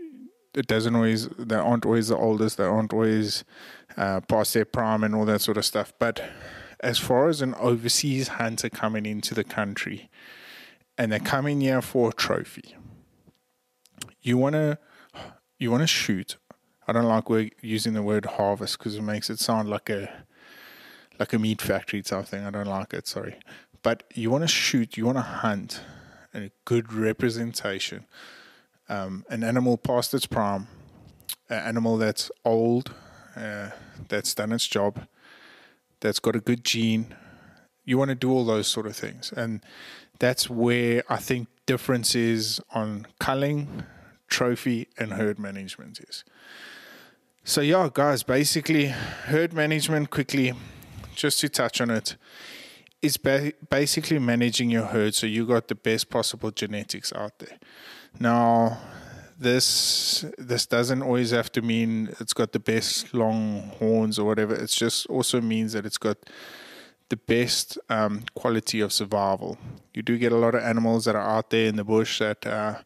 it 0.54 0.68
doesn't 0.68 0.96
always. 0.96 1.28
They 1.30 1.56
aren't 1.56 1.86
always 1.86 2.10
the 2.10 2.18
oldest. 2.18 2.58
They 2.58 2.66
aren't 2.66 2.94
always 2.94 3.44
uh, 3.98 4.22
past 4.22 4.54
their 4.54 4.66
prime 4.66 5.04
and 5.04 5.16
all 5.16 5.26
that 5.26 5.42
sort 5.42 5.58
of 5.58 5.66
stuff. 5.66 5.92
But 5.98 6.22
as 6.80 7.00
far 7.00 7.30
as 7.30 7.42
an 7.42 7.56
overseas 7.56 8.28
hunter 8.28 8.70
coming 8.70 9.06
into 9.06 9.34
the 9.34 9.44
country 9.44 10.10
and 10.98 11.12
they're 11.12 11.20
coming 11.20 11.62
here 11.62 11.82
for 11.82 12.10
a 12.10 12.14
trophy, 12.14 12.76
you 14.22 14.38
want 14.38 14.54
to 14.54 14.78
you 15.58 15.72
want 15.72 15.82
to 15.82 15.88
shoot. 15.88 16.38
I 16.88 16.92
don't 16.92 17.06
like 17.06 17.56
using 17.62 17.94
the 17.94 18.04
word 18.04 18.26
harvest 18.26 18.78
because 18.78 18.96
it 18.96 19.02
makes 19.02 19.30
it 19.30 19.40
sound 19.40 19.70
like 19.70 19.90
a 19.90 20.26
like 21.20 21.32
a 21.32 21.40
meat 21.40 21.62
factory 21.62 22.02
type 22.02 22.26
thing. 22.26 22.46
I 22.46 22.50
don't 22.50 22.68
like 22.68 22.94
it. 22.94 23.08
Sorry, 23.08 23.40
but 23.82 24.04
you 24.14 24.30
want 24.30 24.44
to 24.44 24.48
shoot. 24.48 24.98
You 24.98 25.06
want 25.06 25.18
to 25.18 25.22
hunt 25.22 25.82
a 26.34 26.52
good 26.66 26.92
representation. 26.92 28.06
Um, 28.90 29.26
an 29.30 29.44
animal 29.44 29.78
past 29.78 30.14
its 30.14 30.26
prime, 30.26 30.68
an 31.50 31.60
animal 31.60 31.98
that's 31.98 32.30
old, 32.44 32.94
uh, 33.36 33.70
that's 34.10 34.34
done 34.34 34.52
its 34.52 34.68
job, 34.68 35.08
that's 36.02 36.20
got 36.20 36.36
a 36.36 36.40
good 36.40 36.66
gene. 36.66 37.16
You 37.86 37.98
want 37.98 38.10
to 38.10 38.16
do 38.16 38.32
all 38.32 38.46
those 38.46 38.68
sort 38.68 38.86
of 38.86 38.96
things. 38.96 39.32
And 39.36 39.62
that's 40.20 40.50
where 40.50 41.04
I 41.10 41.18
think 41.18 41.48
difference 41.66 42.16
is 42.16 42.62
on 42.74 43.08
culling, 43.20 43.84
trophy, 44.28 44.88
and 44.98 45.14
herd 45.14 45.40
management 45.40 46.00
is. 46.00 46.24
So, 47.44 47.62
yeah, 47.62 47.90
guys, 47.94 48.24
basically, 48.24 48.88
herd 48.88 49.54
management 49.54 50.10
quickly, 50.10 50.54
just 51.16 51.40
to 51.42 51.50
touch 51.50 51.82
on 51.82 51.90
it, 51.90 52.16
is 53.02 53.18
ba- 53.18 53.52
basically 53.70 54.18
managing 54.18 54.70
your 54.70 54.86
herd 54.86 55.14
so 55.14 55.28
you 55.28 55.46
got 55.46 55.68
the 55.68 55.76
best 55.76 56.10
possible 56.10 56.52
genetics 56.52 57.12
out 57.14 57.38
there. 57.40 57.60
Now, 58.20 58.80
this 59.38 60.24
this 60.38 60.66
doesn't 60.66 61.02
always 61.02 61.32
have 61.32 61.52
to 61.52 61.62
mean 61.62 62.16
it's 62.20 62.34
got 62.34 62.54
the 62.54 62.60
best 62.60 63.14
long 63.14 63.72
horns 63.80 64.18
or 64.18 64.26
whatever. 64.26 64.56
It 64.56 64.70
just 64.70 65.06
also 65.08 65.42
means 65.42 65.74
that 65.74 65.86
it's 65.86 65.98
got 65.98 66.18
the 67.10 67.18
best 67.18 67.78
um, 67.90 68.24
quality 68.36 68.80
of 68.80 68.94
survival. 68.94 69.58
You 69.94 70.02
do 70.02 70.18
get 70.18 70.32
a 70.32 70.38
lot 70.38 70.56
of 70.56 70.64
animals 70.64 71.06
that 71.06 71.16
are 71.16 71.30
out 71.38 71.50
there 71.50 71.68
in 71.68 71.76
the 71.76 71.84
bush 71.84 72.20
that 72.20 72.46
uh, 72.48 72.80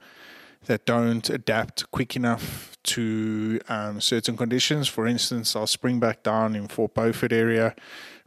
that 0.67 0.85
don't 0.85 1.29
adapt 1.29 1.89
quick 1.91 2.15
enough 2.15 2.77
to 2.83 3.59
um, 3.67 3.99
certain 3.99 4.37
conditions. 4.37 4.87
For 4.87 5.07
instance, 5.07 5.55
I'll 5.55 5.67
spring 5.67 5.99
back 5.99 6.23
down 6.23 6.55
in 6.55 6.67
Fort 6.67 6.93
Beaufort 6.93 7.33
area 7.33 7.75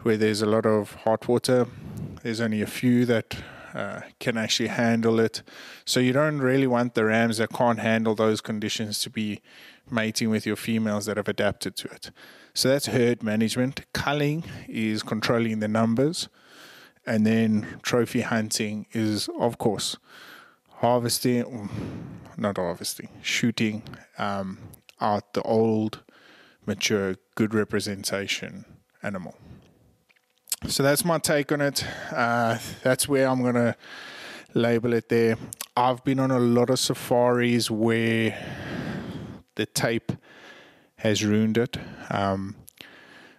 where 0.02 0.16
there's 0.16 0.42
a 0.42 0.46
lot 0.46 0.66
of 0.66 0.94
hot 0.94 1.28
water. 1.28 1.66
There's 2.22 2.40
only 2.40 2.62
a 2.62 2.66
few 2.66 3.04
that 3.06 3.36
uh, 3.74 4.00
can 4.18 4.36
actually 4.36 4.68
handle 4.68 5.20
it. 5.20 5.42
So 5.84 6.00
you 6.00 6.12
don't 6.12 6.38
really 6.38 6.66
want 6.66 6.94
the 6.94 7.04
rams 7.04 7.38
that 7.38 7.52
can't 7.52 7.78
handle 7.78 8.14
those 8.14 8.40
conditions 8.40 9.00
to 9.00 9.10
be 9.10 9.42
mating 9.90 10.30
with 10.30 10.46
your 10.46 10.56
females 10.56 11.06
that 11.06 11.16
have 11.16 11.28
adapted 11.28 11.76
to 11.76 11.88
it. 11.88 12.10
So 12.54 12.68
that's 12.68 12.86
herd 12.86 13.22
management. 13.22 13.82
Culling 13.92 14.44
is 14.66 15.02
controlling 15.02 15.60
the 15.60 15.68
numbers. 15.68 16.28
And 17.06 17.26
then 17.26 17.78
trophy 17.82 18.22
hunting 18.22 18.86
is, 18.92 19.28
of 19.38 19.58
course, 19.58 19.96
harvesting, 20.80 21.70
not 22.40 22.56
harvesting, 22.56 23.08
shooting 23.22 23.82
um, 24.18 24.58
out 25.00 25.34
the 25.34 25.42
old, 25.42 26.02
mature, 26.66 27.16
good 27.34 27.54
representation 27.54 28.64
animal. 29.02 29.34
So 30.66 30.82
that's 30.82 31.04
my 31.04 31.18
take 31.18 31.52
on 31.52 31.60
it. 31.60 31.84
Uh, 32.12 32.58
that's 32.82 33.08
where 33.08 33.28
I'm 33.28 33.42
going 33.42 33.54
to 33.54 33.76
label 34.54 34.92
it 34.92 35.08
there. 35.08 35.36
I've 35.76 36.04
been 36.04 36.20
on 36.20 36.30
a 36.30 36.38
lot 36.38 36.70
of 36.70 36.78
safaris 36.78 37.70
where 37.70 38.36
the 39.54 39.66
tape 39.66 40.12
has 40.96 41.24
ruined 41.24 41.56
it. 41.56 41.78
Um, 42.10 42.56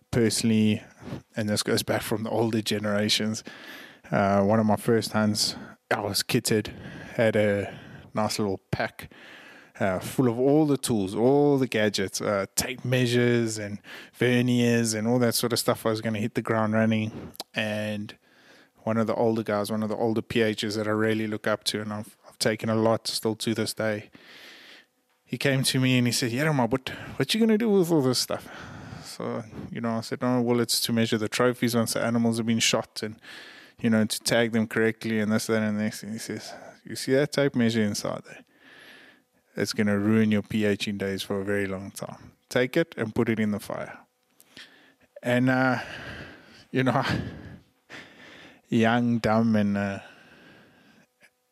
personally, 0.09 0.81
and 1.35 1.47
this 1.47 1.63
goes 1.63 1.83
back 1.83 2.01
from 2.01 2.23
the 2.23 2.29
older 2.29 2.61
generations, 2.61 3.43
uh, 4.11 4.41
one 4.41 4.59
of 4.59 4.65
my 4.65 4.75
first 4.75 5.13
hunts, 5.13 5.55
I 5.89 6.01
was 6.01 6.23
kitted, 6.23 6.73
had 7.15 7.35
a 7.35 7.73
nice 8.13 8.39
little 8.39 8.59
pack 8.71 9.09
uh, 9.81 9.99
full 9.99 10.27
of 10.27 10.39
all 10.39 10.65
the 10.65 10.77
tools, 10.77 11.15
all 11.15 11.57
the 11.57 11.67
gadgets, 11.67 12.21
uh, 12.21 12.45
tape 12.55 12.85
measures 12.85 13.57
and 13.57 13.79
verniers 14.17 14.93
and 14.93 15.07
all 15.07 15.17
that 15.17 15.33
sort 15.33 15.51
of 15.53 15.59
stuff. 15.59 15.85
I 15.85 15.89
was 15.89 16.01
going 16.01 16.13
to 16.13 16.19
hit 16.19 16.35
the 16.35 16.41
ground 16.41 16.73
running. 16.73 17.31
And 17.55 18.15
one 18.83 18.97
of 18.97 19.07
the 19.07 19.15
older 19.15 19.41
guys, 19.41 19.71
one 19.71 19.81
of 19.81 19.89
the 19.89 19.95
older 19.95 20.21
PHs 20.21 20.75
that 20.75 20.87
I 20.87 20.91
really 20.91 21.25
look 21.25 21.47
up 21.47 21.63
to, 21.65 21.81
and 21.81 21.91
I've, 21.91 22.15
I've 22.27 22.37
taken 22.37 22.69
a 22.69 22.75
lot 22.75 23.07
still 23.07 23.35
to 23.35 23.55
this 23.55 23.73
day, 23.73 24.11
he 25.25 25.37
came 25.37 25.63
to 25.63 25.79
me 25.79 25.97
and 25.97 26.05
he 26.05 26.13
said, 26.13 26.31
Yeah, 26.31 26.67
but 26.67 26.89
what 27.15 27.33
you 27.33 27.39
going 27.39 27.49
to 27.49 27.57
do 27.57 27.69
with 27.69 27.89
all 27.89 28.01
this 28.01 28.19
stuff? 28.19 28.47
So, 29.03 29.43
you 29.71 29.81
know, 29.81 29.97
I 29.97 30.01
said, 30.01 30.19
Oh, 30.21 30.41
well, 30.41 30.59
it's 30.59 30.79
to 30.81 30.93
measure 30.93 31.17
the 31.17 31.29
trophies 31.29 31.75
once 31.75 31.93
the 31.93 32.03
animals 32.03 32.37
have 32.37 32.45
been 32.45 32.59
shot 32.59 33.01
and, 33.01 33.15
you 33.79 33.89
know, 33.89 34.05
to 34.05 34.19
tag 34.19 34.51
them 34.51 34.67
correctly 34.67 35.19
and 35.19 35.31
this, 35.31 35.47
that, 35.47 35.63
and 35.63 35.79
next 35.79 36.01
thing. 36.01 36.11
He 36.11 36.19
says, 36.19 36.53
You 36.83 36.95
see 36.95 37.13
that 37.13 37.31
tape 37.31 37.55
measure 37.55 37.83
inside 37.83 38.23
there? 38.25 38.43
it's 39.55 39.73
going 39.73 39.87
to 39.87 39.97
ruin 39.97 40.31
your 40.31 40.43
PHing 40.43 40.97
days 40.97 41.23
for 41.23 41.41
a 41.41 41.43
very 41.43 41.65
long 41.65 41.91
time. 41.91 42.31
Take 42.49 42.77
it 42.77 42.93
and 42.97 43.13
put 43.13 43.29
it 43.29 43.39
in 43.39 43.51
the 43.51 43.59
fire. 43.59 43.99
And, 45.23 45.49
uh, 45.49 45.79
you 46.71 46.83
know, 46.83 47.03
young, 48.69 49.19
dumb, 49.19 49.55
and 49.55 49.77
uh, 49.77 49.99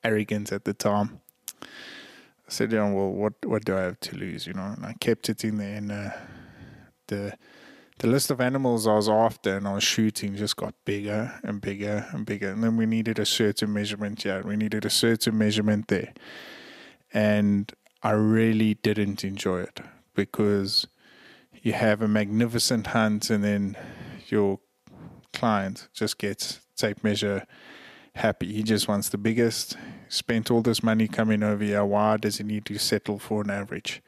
arrogant 0.04 0.52
at 0.52 0.66
the 0.66 0.74
time. 0.74 1.22
I 1.62 2.52
said, 2.52 2.72
you 2.72 2.80
well, 2.80 3.12
what 3.12 3.34
what 3.46 3.64
do 3.64 3.78
I 3.78 3.82
have 3.82 4.00
to 4.00 4.16
lose? 4.16 4.48
You 4.48 4.54
know, 4.54 4.74
and 4.76 4.84
I 4.84 4.94
kept 5.00 5.30
it 5.30 5.44
in 5.44 5.58
there, 5.58 5.76
and 5.76 5.92
uh, 5.92 6.10
the 7.08 7.38
the 8.00 8.08
list 8.08 8.32
of 8.32 8.40
animals 8.40 8.88
I 8.88 8.96
was 8.96 9.10
after 9.10 9.58
and 9.58 9.68
I 9.68 9.74
was 9.74 9.84
shooting 9.84 10.36
just 10.36 10.56
got 10.56 10.74
bigger 10.86 11.38
and 11.44 11.60
bigger 11.60 12.08
and 12.12 12.26
bigger. 12.26 12.50
And 12.50 12.64
then 12.64 12.78
we 12.78 12.86
needed 12.86 13.20
a 13.20 13.26
certain 13.26 13.74
measurement 13.74 14.24
here. 14.24 14.42
We 14.42 14.56
needed 14.56 14.86
a 14.86 14.90
certain 14.90 15.38
measurement 15.38 15.90
there. 15.90 16.14
And 17.14 17.72
I 18.02 18.12
really 18.12 18.76
didn't 18.76 19.26
enjoy 19.26 19.62
it 19.62 19.82
because 20.16 20.88
you 21.62 21.74
have 21.74 22.02
a 22.02 22.08
magnificent 22.08 22.88
hunt 22.88 23.30
and 23.30 23.44
then 23.44 23.76
your 24.28 24.60
client 25.34 25.90
just 25.94 26.18
gets 26.18 26.62
tape 26.78 27.04
measure 27.04 27.46
happy. 28.16 28.54
He 28.54 28.64
just 28.64 28.88
wants 28.88 29.10
the 29.10 29.18
biggest. 29.18 29.78
Spent 30.08 30.50
all 30.50 30.62
this 30.62 30.82
money 30.82 31.10
coming 31.10 31.44
over 31.44 31.64
here. 31.64 31.84
Why 31.84 32.16
does 32.16 32.38
he 32.38 32.46
need 32.46 32.66
to 32.66 32.78
settle 32.78 33.20
for 33.20 33.42
an 33.42 33.50
average? 33.50 34.02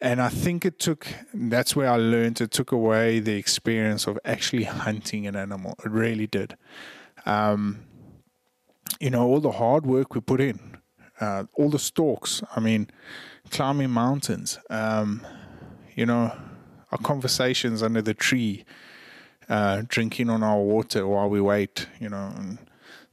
And 0.00 0.22
I 0.22 0.28
think 0.28 0.64
it 0.64 0.78
took, 0.78 1.08
that's 1.34 1.74
where 1.74 1.90
I 1.90 1.96
learned, 1.96 2.40
it 2.40 2.52
took 2.52 2.70
away 2.70 3.18
the 3.18 3.34
experience 3.34 4.06
of 4.06 4.18
actually 4.24 4.64
hunting 4.64 5.26
an 5.26 5.34
animal. 5.34 5.74
It 5.84 5.90
really 5.90 6.28
did. 6.28 6.56
Um, 7.26 7.80
you 9.00 9.10
know, 9.10 9.26
all 9.26 9.40
the 9.40 9.52
hard 9.52 9.86
work 9.86 10.14
we 10.14 10.20
put 10.20 10.40
in, 10.40 10.78
uh, 11.20 11.44
all 11.54 11.68
the 11.68 11.80
stalks, 11.80 12.42
I 12.54 12.60
mean, 12.60 12.88
climbing 13.50 13.90
mountains, 13.90 14.58
um, 14.70 15.26
you 15.96 16.06
know, 16.06 16.32
our 16.92 16.98
conversations 16.98 17.82
under 17.82 18.00
the 18.00 18.14
tree, 18.14 18.64
uh, 19.48 19.82
drinking 19.88 20.30
on 20.30 20.42
our 20.42 20.60
water 20.60 21.06
while 21.08 21.28
we 21.28 21.40
wait, 21.40 21.88
you 22.00 22.08
know, 22.08 22.32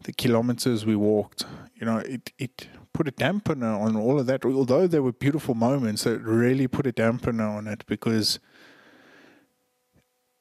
the 0.04 0.14
kilometers 0.14 0.86
we 0.86 0.96
walked, 0.96 1.46
you 1.76 1.86
know, 1.86 1.98
it, 1.98 2.32
it 2.38 2.68
put 2.96 3.08
a 3.10 3.12
dampener 3.12 3.78
on 3.78 3.98
all 3.98 4.18
of 4.20 4.26
that. 4.28 4.46
Although 4.46 4.88
there 4.88 5.04
were 5.04 5.12
beautiful 5.12 5.54
moments, 5.54 6.06
it 6.06 6.22
really 6.22 6.68
put 6.68 6.88
a 6.88 6.94
dampener 6.94 7.58
on 7.58 7.68
it 7.68 7.86
because, 7.88 8.40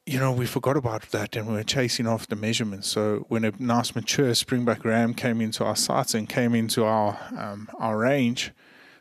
you 0.06 0.20
know, 0.20 0.30
we 0.30 0.46
forgot 0.46 0.76
about 0.76 1.10
that 1.10 1.34
and 1.34 1.48
we 1.48 1.54
were 1.54 1.64
chasing 1.64 2.06
off 2.06 2.28
the 2.28 2.36
measurements. 2.36 2.88
So 2.88 3.26
when 3.28 3.44
a 3.44 3.52
nice 3.58 3.96
mature 3.96 4.32
springbok 4.34 4.84
ram 4.84 5.14
came 5.14 5.40
into 5.40 5.64
our 5.64 5.74
sights 5.74 6.14
and 6.14 6.28
came 6.28 6.54
into 6.54 6.84
our 6.84 7.18
um, 7.36 7.68
our 7.80 7.98
range, 7.98 8.52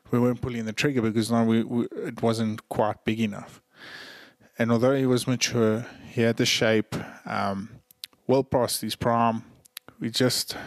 we 0.10 0.20
weren't 0.20 0.42
pulling 0.42 0.66
the 0.66 0.74
trigger 0.74 1.04
because 1.04 1.32
no, 1.32 1.44
we, 1.44 1.64
we, 1.64 1.86
it 1.92 2.24
wasn't 2.24 2.68
quite 2.70 3.06
big 3.06 3.20
enough. 3.20 3.62
And 4.58 4.72
although 4.72 4.96
he 4.96 5.06
was 5.06 5.28
mature, 5.28 5.86
he 6.10 6.22
had 6.22 6.38
the 6.38 6.46
shape, 6.46 6.96
um, 7.26 7.70
well 8.26 8.44
past 8.44 8.82
his 8.82 8.96
prime. 8.96 9.44
We 10.00 10.10
just 10.10 10.58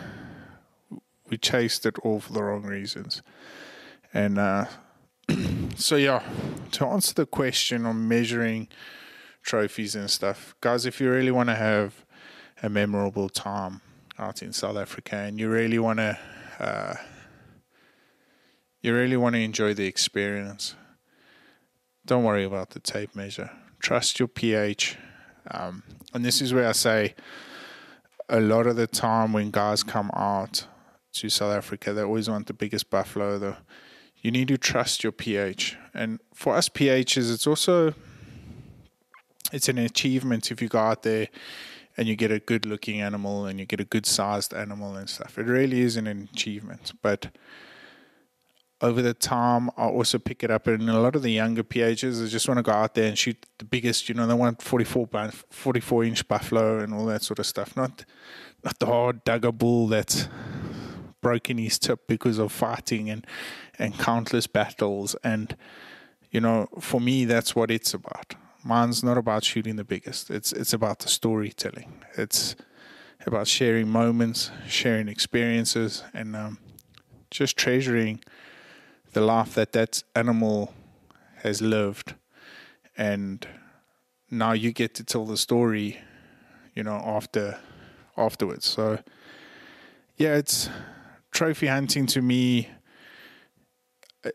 we 1.28 1.38
chased 1.38 1.86
it 1.86 1.98
all 2.00 2.20
for 2.20 2.32
the 2.32 2.42
wrong 2.42 2.62
reasons. 2.62 3.22
And 4.12 4.38
uh, 4.38 4.66
so, 5.76 5.96
yeah, 5.96 6.22
to 6.72 6.86
answer 6.86 7.14
the 7.14 7.26
question 7.26 7.86
on 7.86 8.08
measuring 8.08 8.68
trophies 9.42 9.94
and 9.94 10.10
stuff, 10.10 10.54
guys, 10.60 10.86
if 10.86 11.00
you 11.00 11.10
really 11.10 11.30
want 11.30 11.48
to 11.48 11.54
have 11.54 12.04
a 12.62 12.68
memorable 12.68 13.28
time 13.28 13.80
out 14.18 14.42
in 14.42 14.52
South 14.52 14.76
Africa 14.76 15.16
and 15.16 15.38
you 15.38 15.48
really 15.48 15.78
want 15.78 15.98
to, 15.98 16.18
uh, 16.58 16.94
you 18.80 18.94
really 18.94 19.16
want 19.16 19.34
to 19.34 19.40
enjoy 19.40 19.74
the 19.74 19.86
experience, 19.86 20.74
don't 22.04 22.24
worry 22.24 22.44
about 22.44 22.70
the 22.70 22.80
tape 22.80 23.14
measure. 23.14 23.50
Trust 23.80 24.18
your 24.18 24.28
PH. 24.28 24.96
Um, 25.50 25.82
and 26.14 26.24
this 26.24 26.40
is 26.40 26.54
where 26.54 26.68
I 26.68 26.72
say 26.72 27.14
a 28.28 28.40
lot 28.40 28.66
of 28.66 28.76
the 28.76 28.86
time 28.86 29.32
when 29.32 29.50
guys 29.50 29.82
come 29.82 30.10
out 30.14 30.66
to 31.20 31.28
South 31.28 31.52
Africa. 31.52 31.92
They 31.92 32.02
always 32.02 32.28
want 32.28 32.46
the 32.46 32.52
biggest 32.52 32.90
buffalo. 32.90 33.38
The, 33.38 33.56
you 34.20 34.30
need 34.30 34.48
to 34.48 34.58
trust 34.58 35.02
your 35.02 35.12
PH. 35.12 35.76
And 35.94 36.20
for 36.34 36.54
us 36.54 36.68
PHs, 36.68 37.32
it's 37.32 37.46
also 37.46 37.94
it's 39.52 39.68
an 39.68 39.78
achievement 39.78 40.50
if 40.50 40.60
you 40.60 40.68
go 40.68 40.78
out 40.78 41.02
there 41.02 41.28
and 41.96 42.08
you 42.08 42.16
get 42.16 42.30
a 42.30 42.38
good 42.38 42.66
looking 42.66 43.00
animal 43.00 43.46
and 43.46 43.58
you 43.58 43.66
get 43.66 43.80
a 43.80 43.84
good 43.84 44.06
sized 44.06 44.52
animal 44.52 44.96
and 44.96 45.08
stuff. 45.08 45.38
It 45.38 45.46
really 45.46 45.80
is 45.80 45.96
an 45.96 46.06
achievement. 46.06 46.92
But 47.00 47.28
over 48.80 49.00
the 49.00 49.14
time, 49.14 49.70
I 49.76 49.86
also 49.86 50.18
pick 50.18 50.44
it 50.44 50.50
up. 50.50 50.66
And 50.66 50.90
a 50.90 50.98
lot 50.98 51.16
of 51.16 51.22
the 51.22 51.30
younger 51.30 51.62
PHs, 51.62 52.20
they 52.20 52.28
just 52.28 52.48
want 52.48 52.58
to 52.58 52.62
go 52.62 52.72
out 52.72 52.94
there 52.94 53.06
and 53.06 53.16
shoot 53.16 53.46
the 53.58 53.64
biggest. 53.64 54.08
You 54.08 54.14
know, 54.14 54.26
they 54.26 54.34
want 54.34 54.60
44, 54.60 55.08
44 55.50 56.04
inch 56.04 56.28
buffalo 56.28 56.80
and 56.80 56.92
all 56.92 57.06
that 57.06 57.22
sort 57.22 57.38
of 57.38 57.46
stuff. 57.46 57.76
Not 57.76 58.04
not 58.62 58.78
the 58.78 58.86
hard 58.86 59.24
dagga 59.24 59.56
bull 59.56 59.86
that's 59.86 60.28
broken 61.26 61.58
his 61.58 61.76
tip 61.76 62.06
because 62.06 62.38
of 62.38 62.52
fighting 62.52 63.10
and 63.10 63.26
and 63.80 63.98
countless 63.98 64.46
battles. 64.46 65.16
And 65.24 65.56
you 66.30 66.40
know 66.40 66.68
for 66.78 67.00
me 67.00 67.24
that's 67.24 67.56
what 67.56 67.68
it's 67.68 67.92
about. 67.92 68.36
Mine's 68.62 69.02
not 69.02 69.18
about 69.18 69.42
shooting 69.42 69.74
the 69.74 69.82
biggest. 69.84 70.30
It's 70.30 70.52
it's 70.52 70.72
about 70.72 71.00
the 71.00 71.08
storytelling. 71.08 72.04
It's 72.16 72.54
about 73.26 73.48
sharing 73.48 73.88
moments 73.88 74.52
sharing 74.68 75.08
experiences 75.08 76.04
and 76.14 76.36
um, 76.36 76.58
just 77.32 77.56
treasuring 77.56 78.20
the 79.12 79.20
life 79.20 79.54
that 79.54 79.72
that 79.72 80.04
animal 80.14 80.72
has 81.42 81.60
lived. 81.60 82.14
And 82.96 83.44
now 84.30 84.52
you 84.52 84.70
get 84.70 84.94
to 84.94 85.02
tell 85.02 85.26
the 85.26 85.36
story 85.36 85.98
you 86.76 86.84
know 86.84 87.02
after 87.16 87.58
afterwards. 88.16 88.64
So 88.66 89.00
yeah 90.18 90.36
it's 90.36 90.70
trophy 91.36 91.66
hunting 91.66 92.06
to 92.06 92.22
me, 92.22 92.66
uh, 94.24 94.30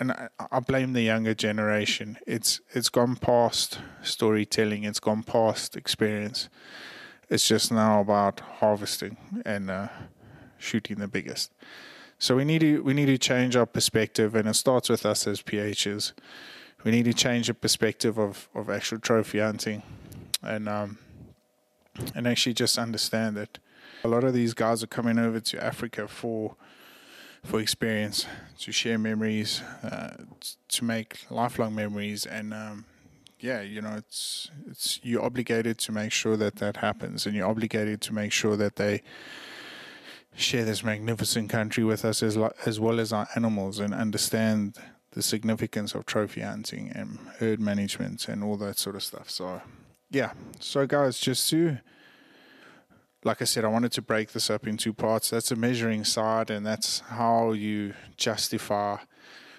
and 0.00 0.10
I, 0.10 0.28
I, 0.50 0.58
blame 0.58 0.92
the 0.92 1.02
younger 1.02 1.34
generation. 1.34 2.18
It's 2.26 2.60
it's 2.74 2.88
gone 2.88 3.14
past 3.14 3.78
storytelling. 4.02 4.82
It's 4.82 4.98
gone 4.98 5.22
past 5.22 5.76
experience. 5.76 6.48
It's 7.30 7.46
just 7.46 7.70
now 7.70 8.00
about 8.00 8.40
harvesting 8.40 9.16
and 9.44 9.70
uh, 9.70 9.88
shooting 10.58 10.98
the 10.98 11.06
biggest. 11.06 11.52
So 12.18 12.34
we 12.34 12.44
need 12.44 12.62
to 12.62 12.82
we 12.82 12.92
need 12.92 13.06
to 13.06 13.18
change 13.18 13.54
our 13.54 13.66
perspective, 13.66 14.34
and 14.34 14.48
it 14.48 14.54
starts 14.54 14.88
with 14.88 15.06
us 15.06 15.28
as 15.28 15.42
PHs. 15.42 16.12
We 16.82 16.90
need 16.90 17.04
to 17.04 17.14
change 17.14 17.46
the 17.46 17.54
perspective 17.54 18.18
of, 18.18 18.48
of 18.52 18.68
actual 18.68 18.98
trophy 18.98 19.38
hunting, 19.38 19.84
and 20.42 20.68
um, 20.68 20.98
and 22.16 22.26
actually 22.26 22.54
just 22.54 22.78
understand 22.78 23.36
that 23.36 23.58
a 24.04 24.08
lot 24.08 24.24
of 24.24 24.34
these 24.34 24.54
guys 24.54 24.82
are 24.82 24.88
coming 24.88 25.18
over 25.18 25.40
to 25.40 25.64
Africa 25.64 26.08
for 26.08 26.56
for 27.44 27.60
experience, 27.60 28.26
to 28.58 28.72
share 28.72 28.98
memories, 28.98 29.62
uh, 29.82 30.16
to 30.68 30.84
make 30.84 31.24
lifelong 31.30 31.74
memories, 31.74 32.26
and 32.26 32.52
um, 32.52 32.84
yeah, 33.40 33.60
you 33.60 33.80
know, 33.80 33.94
it's 33.96 34.50
it's 34.68 35.00
you're 35.02 35.22
obligated 35.22 35.78
to 35.78 35.92
make 35.92 36.12
sure 36.12 36.36
that 36.36 36.56
that 36.56 36.78
happens, 36.78 37.26
and 37.26 37.34
you're 37.34 37.48
obligated 37.48 38.00
to 38.02 38.12
make 38.12 38.32
sure 38.32 38.56
that 38.56 38.76
they 38.76 39.02
share 40.34 40.64
this 40.64 40.84
magnificent 40.84 41.48
country 41.50 41.84
with 41.84 42.04
us 42.04 42.22
as 42.22 42.36
as 42.66 42.80
well 42.80 43.00
as 43.00 43.12
our 43.12 43.28
animals, 43.36 43.78
and 43.78 43.94
understand 43.94 44.76
the 45.12 45.22
significance 45.22 45.94
of 45.94 46.04
trophy 46.04 46.42
hunting 46.42 46.90
and 46.94 47.18
herd 47.38 47.60
management 47.60 48.28
and 48.28 48.44
all 48.44 48.56
that 48.56 48.78
sort 48.78 48.94
of 48.94 49.02
stuff. 49.02 49.30
So, 49.30 49.62
yeah, 50.10 50.32
so 50.60 50.86
guys, 50.86 51.18
just 51.18 51.48
to 51.50 51.78
like 53.24 53.42
I 53.42 53.44
said, 53.44 53.64
I 53.64 53.68
wanted 53.68 53.92
to 53.92 54.02
break 54.02 54.32
this 54.32 54.48
up 54.48 54.66
in 54.66 54.76
two 54.76 54.92
parts. 54.92 55.30
That's 55.30 55.50
a 55.50 55.56
measuring 55.56 56.04
side, 56.04 56.50
and 56.50 56.64
that's 56.64 57.00
how 57.00 57.52
you 57.52 57.94
justify, 58.16 58.98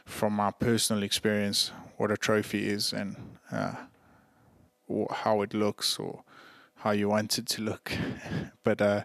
from 0.05 0.33
my 0.33 0.51
personal 0.51 1.03
experience, 1.03 1.71
what 1.97 2.11
a 2.11 2.17
trophy 2.17 2.67
is 2.67 2.93
and 2.93 3.37
uh, 3.51 3.73
how 5.11 5.41
it 5.41 5.53
looks 5.53 5.99
or 5.99 6.23
how 6.77 6.91
you 6.91 7.09
want 7.09 7.37
it 7.37 7.45
to 7.47 7.61
look. 7.61 7.91
but 8.63 8.81
uh, 8.81 9.03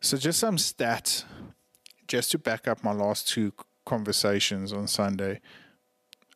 so, 0.00 0.16
just 0.16 0.38
some 0.38 0.56
stats, 0.56 1.24
just 2.06 2.30
to 2.30 2.38
back 2.38 2.68
up 2.68 2.84
my 2.84 2.92
last 2.92 3.28
two 3.28 3.52
conversations 3.84 4.72
on 4.72 4.86
Sunday 4.86 5.40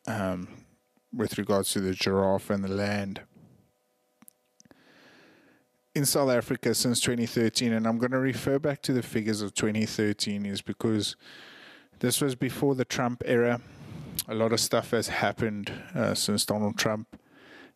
um, 0.07 0.49
with 1.13 1.37
regards 1.37 1.71
to 1.71 1.79
the 1.79 1.93
giraffe 1.93 2.49
and 2.49 2.63
the 2.63 2.69
land 2.69 3.21
in 5.95 6.05
South 6.05 6.29
Africa 6.29 6.73
since 6.73 6.99
2013, 7.01 7.71
and 7.71 7.85
I'm 7.85 7.99
going 7.99 8.11
to 8.11 8.19
refer 8.19 8.57
back 8.57 8.81
to 8.83 8.93
the 8.93 9.03
figures 9.03 9.41
of 9.41 9.53
2013, 9.53 10.45
is 10.45 10.61
because 10.61 11.15
this 11.99 12.19
was 12.19 12.35
before 12.35 12.73
the 12.75 12.85
Trump 12.85 13.21
era. 13.25 13.61
A 14.27 14.33
lot 14.33 14.53
of 14.53 14.59
stuff 14.59 14.91
has 14.91 15.07
happened 15.07 15.71
uh, 15.93 16.15
since 16.15 16.45
Donald 16.45 16.77
Trump 16.77 17.19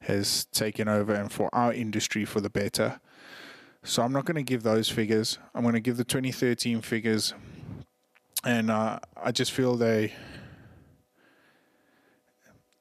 has 0.01 0.45
taken 0.45 0.88
over, 0.88 1.13
and 1.13 1.32
for 1.32 1.53
our 1.53 1.71
industry 1.71 2.25
for 2.25 2.41
the 2.41 2.49
better. 2.49 2.99
So 3.84 4.01
I'm 4.01 4.12
not 4.12 4.25
going 4.25 4.36
to 4.36 4.43
give 4.43 4.63
those 4.63 4.89
figures. 4.89 5.38
I'm 5.53 5.62
going 5.62 5.75
to 5.75 5.80
give 5.80 5.97
the 5.97 6.03
2013 6.03 6.82
figures, 6.82 7.34
and 8.43 8.71
uh, 8.71 8.99
I 9.15 9.32
just 9.32 9.51
feel 9.51 9.75
they 9.75 10.13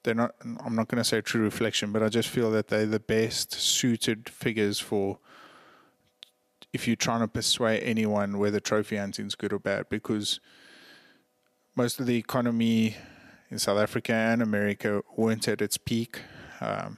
they're 0.03 0.15
not. 0.15 0.35
I'm 0.41 0.75
not 0.75 0.87
going 0.87 0.97
to 0.97 1.03
say 1.03 1.21
true 1.21 1.43
reflection, 1.43 1.91
but 1.91 2.01
I 2.01 2.09
just 2.09 2.29
feel 2.29 2.49
that 2.51 2.69
they're 2.69 2.85
the 2.85 2.99
best 2.99 3.53
suited 3.53 4.29
figures 4.29 4.79
for 4.79 5.19
if 6.73 6.87
you're 6.87 6.95
trying 6.95 7.21
to 7.21 7.27
persuade 7.27 7.81
anyone 7.83 8.37
whether 8.37 8.59
trophy 8.59 8.97
hunting 8.97 9.27
is 9.27 9.35
good 9.35 9.53
or 9.53 9.59
bad, 9.59 9.89
because 9.89 10.39
most 11.75 11.99
of 11.99 12.05
the 12.05 12.17
economy 12.17 12.95
in 13.49 13.59
South 13.59 13.77
Africa 13.77 14.13
and 14.13 14.41
America 14.41 15.01
weren't 15.15 15.47
at 15.47 15.61
its 15.61 15.77
peak. 15.77 16.21
Um, 16.59 16.97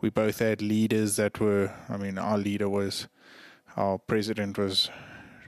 we 0.00 0.10
both 0.10 0.40
had 0.40 0.60
leaders 0.60 1.16
that 1.16 1.38
were, 1.38 1.72
I 1.88 1.96
mean, 1.96 2.18
our 2.18 2.38
leader 2.38 2.68
was, 2.68 3.06
our 3.76 3.98
president 3.98 4.58
was 4.58 4.90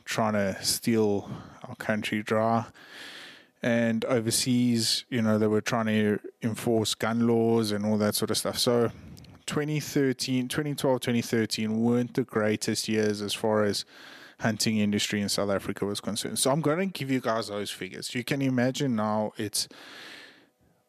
trying 0.05 0.35
to 0.35 0.63
steal 0.63 1.29
our 1.69 1.75
country 1.77 2.23
dry. 2.23 2.67
And 3.63 4.05
overseas, 4.05 5.07
you 5.09 5.23
know, 5.23 5.39
they 5.39 5.47
were 5.47 5.63
trying 5.63 5.87
to 5.87 6.21
enforce 6.43 6.95
gun 6.95 7.27
laws 7.27 7.73
and 7.73 7.85
all 7.85 7.97
that 7.99 8.15
sort 8.15 8.31
of 8.31 8.37
stuff. 8.37 8.59
So 8.59 8.93
2013, 9.47 10.49
2012, 10.49 11.01
2013 11.01 11.83
weren't 11.83 12.15
the 12.15 12.25
greatest 12.25 12.89
years 12.89 13.23
as 13.23 13.35
far 13.35 13.65
as 13.65 13.85
hunting 14.41 14.79
industry 14.79 15.21
in 15.21 15.29
South 15.29 15.51
Africa 15.51 15.85
was 15.87 16.01
concerned. 16.01 16.39
So 16.39 16.51
I'm 16.51 16.61
going 16.61 16.79
to 16.79 16.87
give 16.87 17.11
you 17.11 17.21
guys 17.21 17.49
those 17.49 17.71
figures. 17.71 18.15
You 18.15 18.25
can 18.25 18.43
imagine 18.43 18.97
now 18.97 19.33
it's 19.37 19.69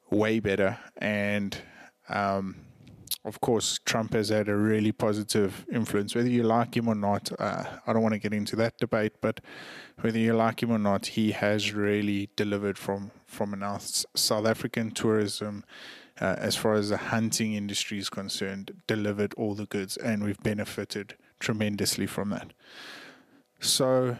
way 0.10 0.40
better. 0.40 0.78
And 0.98 1.58
um, 2.10 2.56
of 3.24 3.42
course, 3.42 3.80
Trump 3.86 4.14
has 4.14 4.30
had 4.30 4.50
a 4.50 4.56
really 4.56 4.92
positive 4.92 5.66
influence, 5.72 6.16
whether 6.16 6.30
you 6.30 6.44
like 6.44 6.76
him 6.76 6.88
or 6.88 6.96
not. 6.96 7.32
Uh, 7.40 7.64
I 7.86 7.94
don't 7.94 8.02
want 8.02 8.14
to 8.14 8.20
get 8.20 8.34
into 8.34 8.56
that 8.58 8.78
debate, 8.78 9.14
but 9.22 9.42
whether 10.02 10.20
you 10.20 10.34
like 10.34 10.62
him 10.62 10.72
or 10.72 10.78
not, 10.78 11.08
he 11.08 11.32
has 11.32 11.74
really 11.74 12.30
delivered 12.36 12.78
from 12.78 13.12
from 13.26 13.54
an 13.54 13.80
South 13.80 14.46
African 14.46 14.92
tourism 14.92 15.64
uh, 16.20 16.36
as 16.38 16.56
far 16.56 16.74
as 16.74 16.90
the 16.90 16.98
hunting 16.98 17.54
industry 17.54 18.00
is 18.00 18.10
concerned, 18.10 18.82
delivered 18.88 19.34
all 19.36 19.54
the 19.54 19.66
goods, 19.66 19.98
and 19.98 20.24
we've 20.24 20.42
benefited 20.42 21.16
tremendously 21.40 22.08
from 22.08 22.30
that. 22.30 22.54
So, 23.60 24.18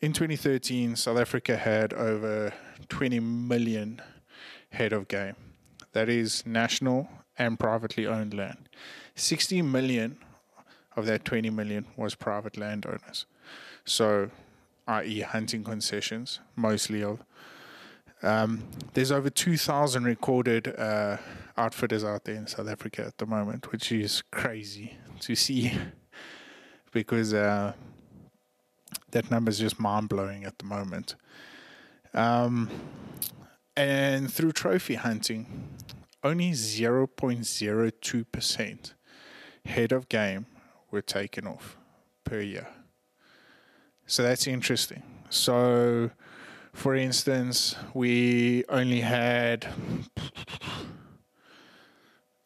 in 0.00 0.12
2013, 0.12 0.96
South 0.96 1.18
Africa 1.18 1.56
had 1.56 1.92
over 1.92 2.52
20 2.88 3.20
million 3.20 4.00
head 4.70 4.92
of 4.92 5.08
game. 5.08 5.34
That 5.92 6.08
is 6.08 6.46
national 6.46 7.08
and 7.36 7.58
privately 7.58 8.06
owned 8.06 8.34
land. 8.34 8.68
60 9.14 9.62
million 9.62 10.18
of 10.96 11.06
that 11.06 11.24
20 11.24 11.50
million 11.50 11.86
was 11.96 12.14
private 12.14 12.56
landowners. 12.56 13.26
So, 13.84 14.30
i.e., 14.86 15.20
hunting 15.20 15.64
concessions, 15.64 16.40
mostly 16.56 17.02
of 17.02 17.22
um, 18.22 18.62
there's 18.94 19.12
over 19.12 19.28
2,000 19.30 20.04
recorded 20.04 20.74
uh, 20.78 21.18
outfitters 21.56 22.04
out 22.04 22.24
there 22.24 22.34
in 22.34 22.46
South 22.46 22.68
Africa 22.68 23.04
at 23.04 23.18
the 23.18 23.26
moment, 23.26 23.72
which 23.72 23.92
is 23.92 24.22
crazy 24.32 24.96
to 25.20 25.34
see 25.34 25.72
because 26.92 27.34
uh, 27.34 27.74
that 29.10 29.30
number 29.30 29.50
is 29.50 29.58
just 29.58 29.78
mind 29.78 30.08
blowing 30.08 30.44
at 30.44 30.58
the 30.58 30.64
moment. 30.64 31.16
Um, 32.14 32.70
and 33.76 34.32
through 34.32 34.52
trophy 34.52 34.94
hunting, 34.94 35.68
only 36.24 36.50
0.02% 36.50 38.94
head 39.64 39.92
of 39.92 40.08
game 40.08 40.46
were 40.90 41.02
taken 41.02 41.46
off 41.46 41.76
per 42.24 42.40
year. 42.40 42.66
So 44.06 44.22
that's 44.22 44.46
interesting. 44.46 45.02
So 45.30 46.10
for 46.78 46.94
instance, 46.94 47.74
we 47.92 48.64
only 48.68 49.00
had, 49.00 49.66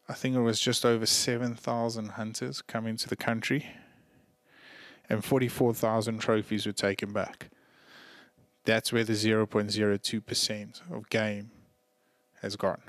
I 0.09 0.15
think 0.15 0.35
it 0.35 0.41
was 0.41 0.59
just 0.59 0.87
over 0.87 1.05
7,000 1.05 2.13
hunters 2.13 2.63
come 2.63 2.87
into 2.87 3.11
the 3.11 3.17
country, 3.17 3.67
and 5.11 5.23
44,000 5.23 6.19
trophies 6.19 6.65
were 6.65 6.73
taken 6.73 7.13
back. 7.13 7.51
That's 8.65 8.91
where 8.91 9.05
the 9.05 9.13
0.02% 9.13 10.91
of 10.91 11.11
game 11.11 11.51
has 12.41 12.57
gone. 12.57 12.81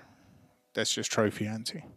That's 0.73 0.93
just 0.93 1.11
trophy 1.11 1.45
hunting. 1.45 1.91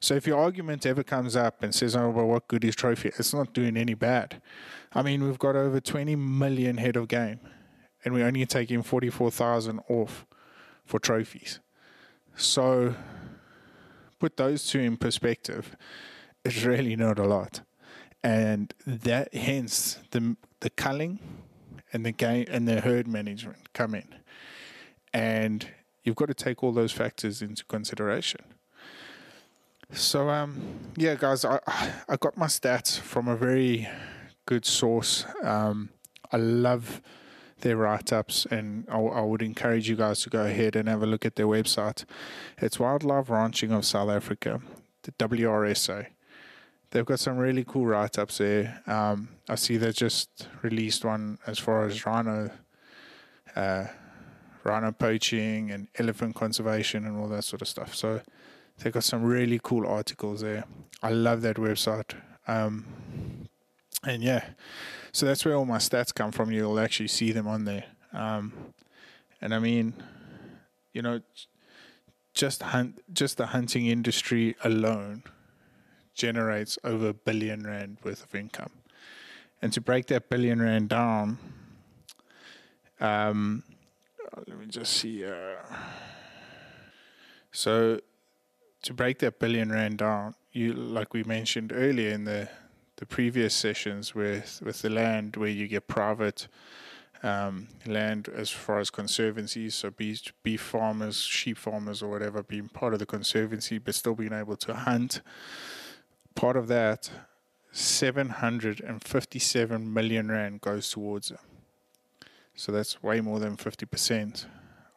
So 0.00 0.16
if 0.16 0.26
your 0.26 0.38
argument 0.38 0.84
ever 0.84 1.02
comes 1.02 1.34
up 1.34 1.62
and 1.62 1.74
says, 1.74 1.96
oh, 1.96 2.10
well, 2.10 2.26
what 2.26 2.46
good 2.46 2.62
is 2.62 2.76
trophy? 2.76 3.08
It's 3.18 3.32
not 3.32 3.54
doing 3.54 3.78
any 3.78 3.94
bad. 3.94 4.42
I 4.92 5.00
mean, 5.00 5.24
we've 5.24 5.38
got 5.38 5.56
over 5.56 5.80
20 5.80 6.14
million 6.14 6.76
head 6.76 6.96
of 6.96 7.08
game 7.08 7.40
and 8.04 8.14
we're 8.14 8.26
only 8.26 8.44
taking 8.46 8.82
44,000 8.82 9.80
off 9.88 10.26
for 10.84 10.98
trophies. 10.98 11.60
So 12.36 12.94
put 14.18 14.36
those 14.36 14.66
two 14.66 14.80
in 14.80 14.96
perspective, 14.96 15.76
it's 16.44 16.64
really 16.64 16.96
not 16.96 17.18
a 17.18 17.24
lot. 17.24 17.62
And 18.22 18.72
that 18.86 19.34
hence 19.34 19.98
the 20.12 20.36
the 20.60 20.70
culling 20.70 21.18
and 21.92 22.06
the 22.06 22.12
game 22.12 22.46
and 22.48 22.68
the 22.68 22.80
herd 22.80 23.08
management 23.08 23.72
come 23.72 23.94
in. 23.96 24.14
And 25.12 25.66
you've 26.04 26.16
got 26.16 26.28
to 26.28 26.34
take 26.34 26.62
all 26.62 26.72
those 26.72 26.92
factors 26.92 27.42
into 27.42 27.64
consideration. 27.64 28.42
So 29.92 30.30
um 30.30 30.60
yeah 30.96 31.16
guys 31.16 31.44
I 31.44 31.58
I 32.08 32.16
got 32.16 32.36
my 32.36 32.46
stats 32.46 32.98
from 32.98 33.28
a 33.28 33.36
very 33.36 33.88
good 34.46 34.64
source. 34.64 35.26
Um 35.42 35.90
I 36.30 36.36
love 36.36 37.02
their 37.62 37.76
write 37.76 38.12
ups, 38.12 38.46
and 38.50 38.86
I, 38.88 38.98
I, 38.98 39.20
would 39.22 39.42
encourage 39.42 39.88
you 39.88 39.96
guys 39.96 40.22
to 40.22 40.30
go 40.30 40.44
ahead 40.44 40.76
and 40.76 40.88
have 40.88 41.02
a 41.02 41.06
look 41.06 41.24
at 41.24 41.36
their 41.36 41.46
website. 41.46 42.04
It's 42.58 42.78
Wildlife 42.78 43.30
Ranching 43.30 43.72
of 43.72 43.84
South 43.84 44.10
Africa, 44.10 44.60
the 45.02 45.12
WRSA. 45.12 46.06
They've 46.90 47.06
got 47.06 47.20
some 47.20 47.38
really 47.38 47.64
cool 47.64 47.86
write 47.86 48.18
ups 48.18 48.38
there. 48.38 48.82
Um, 48.86 49.30
I 49.48 49.54
see 49.54 49.78
they 49.78 49.92
just 49.92 50.48
released 50.62 51.04
one 51.04 51.38
as 51.46 51.58
far 51.58 51.86
as 51.86 52.04
rhino. 52.04 52.50
Uh, 53.56 53.86
rhino 54.64 54.92
poaching 54.92 55.70
and 55.70 55.88
elephant 55.98 56.34
conservation 56.34 57.04
and 57.06 57.18
all 57.18 57.28
that 57.28 57.44
sort 57.44 57.62
of 57.62 57.68
stuff. 57.68 57.94
So 57.94 58.20
they've 58.78 58.92
got 58.92 59.04
some 59.04 59.22
really 59.22 59.60
cool 59.62 59.86
articles 59.86 60.40
there. 60.40 60.64
I 61.02 61.10
love 61.10 61.42
that 61.42 61.56
website. 61.56 62.14
Um, 62.46 62.86
and 64.04 64.22
yeah, 64.22 64.44
so 65.12 65.26
that's 65.26 65.44
where 65.44 65.54
all 65.54 65.64
my 65.64 65.78
stats 65.78 66.14
come 66.14 66.32
from. 66.32 66.50
You'll 66.50 66.80
actually 66.80 67.08
see 67.08 67.32
them 67.32 67.46
on 67.46 67.64
there. 67.64 67.84
Um, 68.12 68.52
and 69.40 69.54
I 69.54 69.58
mean, 69.58 69.94
you 70.92 71.02
know, 71.02 71.20
just 72.34 72.62
hunt, 72.62 73.02
just 73.12 73.36
the 73.36 73.46
hunting 73.46 73.86
industry 73.86 74.56
alone 74.64 75.22
generates 76.14 76.78
over 76.84 77.08
a 77.08 77.14
billion 77.14 77.66
rand 77.66 77.98
worth 78.02 78.24
of 78.24 78.34
income. 78.34 78.70
And 79.60 79.72
to 79.72 79.80
break 79.80 80.06
that 80.06 80.28
billion 80.28 80.60
rand 80.60 80.88
down, 80.88 81.38
um, 83.00 83.62
let 84.46 84.58
me 84.58 84.66
just 84.66 84.94
see. 84.94 85.24
Uh, 85.24 85.56
so 87.52 88.00
to 88.82 88.94
break 88.94 89.18
that 89.20 89.38
billion 89.38 89.70
rand 89.70 89.98
down, 89.98 90.34
you 90.52 90.72
like 90.72 91.14
we 91.14 91.22
mentioned 91.24 91.72
earlier 91.74 92.10
in 92.10 92.24
the 92.24 92.48
the 93.02 93.06
previous 93.06 93.52
sessions 93.52 94.14
with 94.14 94.62
with 94.64 94.80
the 94.82 94.88
land 94.88 95.34
where 95.34 95.50
you 95.50 95.66
get 95.66 95.88
private 95.88 96.46
um, 97.24 97.66
land 97.84 98.28
as 98.32 98.48
far 98.48 98.78
as 98.78 98.90
conservancies, 98.90 99.74
so 99.74 99.90
beef, 99.90 100.32
beef 100.44 100.60
farmers, 100.60 101.20
sheep 101.20 101.58
farmers, 101.58 102.00
or 102.00 102.08
whatever, 102.08 102.44
being 102.44 102.68
part 102.68 102.92
of 102.92 103.00
the 103.00 103.06
conservancy, 103.06 103.78
but 103.78 103.96
still 103.96 104.14
being 104.14 104.32
able 104.32 104.56
to 104.56 104.72
hunt. 104.72 105.20
Part 106.36 106.56
of 106.56 106.68
that, 106.68 107.10
757 107.72 109.92
million 109.92 110.30
rand 110.30 110.60
goes 110.60 110.88
towards 110.88 111.32
it. 111.32 111.40
So 112.54 112.70
that's 112.70 113.02
way 113.02 113.20
more 113.20 113.40
than 113.40 113.56
50% 113.56 114.46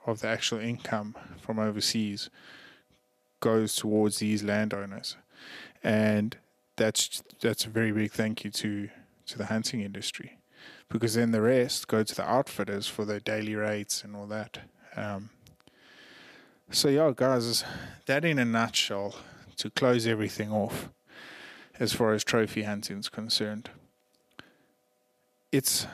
of 0.05 0.19
the 0.19 0.27
actual 0.27 0.59
income 0.59 1.15
from 1.41 1.57
overseas 1.57 2.29
goes 3.39 3.75
towards 3.75 4.19
these 4.19 4.43
landowners. 4.43 5.17
And 5.83 6.37
that's 6.77 7.23
that's 7.41 7.65
a 7.65 7.69
very 7.69 7.91
big 7.91 8.11
thank 8.11 8.43
you 8.43 8.51
to 8.51 8.89
to 9.27 9.37
the 9.37 9.45
hunting 9.45 9.81
industry, 9.81 10.37
because 10.89 11.15
then 11.15 11.31
the 11.31 11.41
rest 11.41 11.87
go 11.87 12.03
to 12.03 12.15
the 12.15 12.27
outfitters 12.27 12.87
for 12.87 13.05
their 13.05 13.19
daily 13.19 13.55
rates 13.55 14.03
and 14.03 14.15
all 14.15 14.27
that. 14.27 14.59
Um, 14.95 15.29
so 16.71 16.89
yeah, 16.89 17.11
guys, 17.15 17.63
that 18.05 18.25
in 18.25 18.39
a 18.39 18.45
nutshell 18.45 19.15
to 19.57 19.69
close 19.69 20.05
everything 20.05 20.51
off, 20.51 20.89
as 21.79 21.93
far 21.93 22.13
as 22.13 22.23
trophy 22.23 22.63
hunting 22.63 22.99
is 22.99 23.09
concerned. 23.09 23.69
It's 25.51 25.87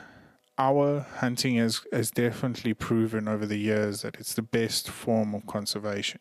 our 0.58 1.06
hunting 1.18 1.56
has, 1.56 1.80
has 1.92 2.10
definitely 2.10 2.74
proven 2.74 3.28
over 3.28 3.46
the 3.46 3.56
years 3.56 4.02
that 4.02 4.16
it's 4.16 4.34
the 4.34 4.42
best 4.42 4.90
form 4.90 5.34
of 5.34 5.46
conservation 5.46 6.20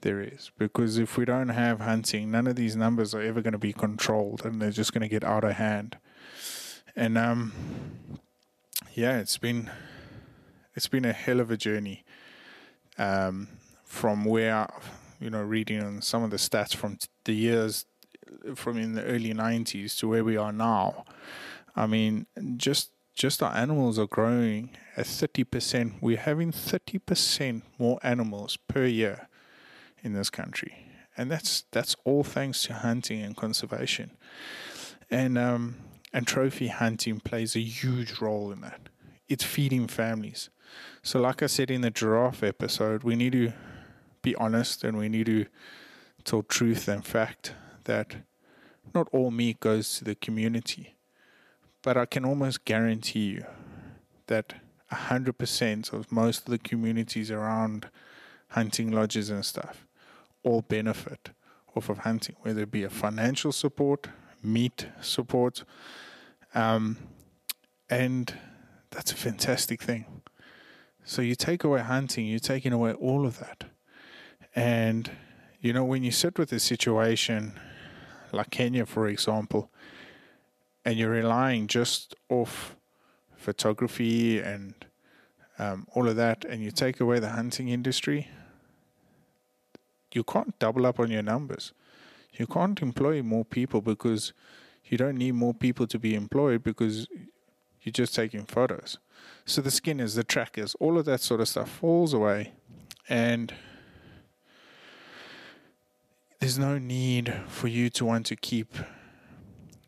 there 0.00 0.20
is. 0.20 0.50
Because 0.58 0.98
if 0.98 1.16
we 1.16 1.24
don't 1.24 1.48
have 1.48 1.80
hunting, 1.80 2.30
none 2.30 2.46
of 2.46 2.56
these 2.56 2.76
numbers 2.76 3.14
are 3.14 3.20
ever 3.20 3.42
going 3.42 3.52
to 3.52 3.58
be 3.58 3.72
controlled 3.72 4.44
and 4.44 4.60
they're 4.60 4.70
just 4.70 4.92
going 4.92 5.02
to 5.02 5.08
get 5.08 5.24
out 5.24 5.44
of 5.44 5.52
hand. 5.52 5.98
And 6.94 7.18
um, 7.18 7.52
yeah, 8.94 9.18
it's 9.18 9.38
been 9.38 9.70
it's 10.74 10.88
been 10.88 11.04
a 11.04 11.12
hell 11.12 11.40
of 11.40 11.50
a 11.50 11.56
journey 11.56 12.04
um, 12.98 13.48
from 13.84 14.24
where 14.24 14.68
you 15.20 15.30
know 15.30 15.42
reading 15.42 15.82
on 15.82 16.02
some 16.02 16.22
of 16.22 16.30
the 16.30 16.36
stats 16.36 16.74
from 16.74 16.98
the 17.24 17.34
years 17.34 17.84
from 18.54 18.78
in 18.78 18.94
the 18.94 19.04
early 19.04 19.32
90s 19.32 19.98
to 19.98 20.08
where 20.08 20.24
we 20.24 20.36
are 20.36 20.52
now. 20.52 21.04
I 21.74 21.86
mean, 21.86 22.26
just 22.56 22.90
just 23.14 23.42
our 23.42 23.54
animals 23.54 23.98
are 23.98 24.06
growing 24.06 24.70
at 24.96 25.06
30%. 25.06 25.94
We're 26.02 26.18
having 26.18 26.52
30% 26.52 27.62
more 27.78 27.98
animals 28.02 28.58
per 28.68 28.84
year 28.84 29.28
in 30.06 30.14
this 30.14 30.30
country. 30.30 30.86
And 31.16 31.30
that's 31.30 31.64
that's 31.72 31.96
all 32.04 32.22
thanks 32.22 32.62
to 32.64 32.74
hunting 32.74 33.20
and 33.20 33.36
conservation. 33.36 34.12
And 35.10 35.36
um, 35.36 35.76
and 36.12 36.26
trophy 36.26 36.68
hunting 36.68 37.20
plays 37.20 37.56
a 37.56 37.60
huge 37.60 38.20
role 38.20 38.52
in 38.52 38.60
that. 38.62 38.88
It's 39.28 39.44
feeding 39.44 39.88
families. 39.88 40.48
So 41.02 41.20
like 41.20 41.42
I 41.42 41.46
said 41.46 41.70
in 41.70 41.80
the 41.80 41.90
giraffe 41.90 42.42
episode, 42.42 43.02
we 43.02 43.16
need 43.16 43.32
to 43.32 43.52
be 44.22 44.34
honest 44.36 44.84
and 44.84 44.96
we 44.96 45.08
need 45.08 45.26
to 45.26 45.46
tell 46.24 46.42
truth 46.42 46.88
and 46.88 47.04
fact 47.04 47.54
that 47.84 48.16
not 48.94 49.08
all 49.12 49.30
meat 49.30 49.60
goes 49.60 49.98
to 49.98 50.04
the 50.04 50.14
community. 50.14 50.96
But 51.82 51.96
I 51.96 52.06
can 52.06 52.24
almost 52.24 52.64
guarantee 52.64 53.26
you 53.26 53.44
that 54.26 54.54
100% 54.92 55.92
of 55.92 56.12
most 56.12 56.40
of 56.40 56.50
the 56.50 56.58
communities 56.58 57.30
around 57.30 57.88
hunting 58.50 58.90
lodges 58.90 59.30
and 59.30 59.44
stuff 59.44 59.85
all 60.46 60.62
benefit 60.62 61.30
off 61.74 61.88
of 61.88 61.98
hunting, 61.98 62.36
whether 62.42 62.62
it 62.62 62.70
be 62.70 62.84
a 62.84 62.90
financial 62.90 63.52
support, 63.52 64.06
meat 64.42 64.86
support, 65.00 65.64
um, 66.54 66.96
and 67.90 68.34
that's 68.90 69.12
a 69.12 69.16
fantastic 69.16 69.82
thing. 69.82 70.06
So 71.04 71.20
you 71.20 71.34
take 71.34 71.64
away 71.64 71.80
hunting, 71.80 72.26
you're 72.26 72.38
taking 72.38 72.72
away 72.72 72.92
all 72.92 73.26
of 73.26 73.38
that. 73.40 73.64
And, 74.54 75.10
you 75.60 75.72
know, 75.72 75.84
when 75.84 76.02
you 76.02 76.10
sit 76.10 76.38
with 76.38 76.52
a 76.52 76.60
situation 76.60 77.58
like 78.32 78.50
Kenya, 78.50 78.86
for 78.86 79.08
example, 79.08 79.70
and 80.84 80.96
you're 80.96 81.10
relying 81.10 81.66
just 81.66 82.14
off 82.28 82.76
photography 83.36 84.38
and 84.40 84.74
um, 85.58 85.86
all 85.94 86.08
of 86.08 86.16
that, 86.16 86.44
and 86.44 86.62
you 86.62 86.70
take 86.70 87.00
away 87.00 87.18
the 87.18 87.30
hunting 87.30 87.68
industry, 87.68 88.28
you 90.12 90.24
can't 90.24 90.58
double 90.58 90.86
up 90.86 91.00
on 91.00 91.10
your 91.10 91.22
numbers. 91.22 91.72
You 92.32 92.46
can't 92.46 92.80
employ 92.82 93.22
more 93.22 93.44
people 93.44 93.80
because 93.80 94.32
you 94.84 94.98
don't 94.98 95.16
need 95.16 95.32
more 95.32 95.54
people 95.54 95.86
to 95.86 95.98
be 95.98 96.14
employed 96.14 96.62
because 96.62 97.08
you're 97.82 97.92
just 97.92 98.14
taking 98.14 98.44
photos. 98.44 98.98
So 99.44 99.60
the 99.60 99.70
skinners, 99.70 100.14
the 100.14 100.24
trackers, 100.24 100.74
all 100.80 100.98
of 100.98 101.04
that 101.06 101.20
sort 101.20 101.40
of 101.40 101.48
stuff 101.48 101.70
falls 101.70 102.12
away, 102.12 102.52
and 103.08 103.54
there's 106.40 106.58
no 106.58 106.78
need 106.78 107.32
for 107.48 107.68
you 107.68 107.88
to 107.90 108.04
want 108.04 108.26
to 108.26 108.36
keep 108.36 108.76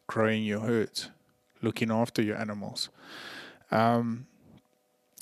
growing 0.07 0.45
your 0.45 0.61
herds, 0.61 1.11
looking 1.61 1.91
after 1.91 2.23
your 2.23 2.37
animals. 2.37 2.89
Um, 3.71 4.27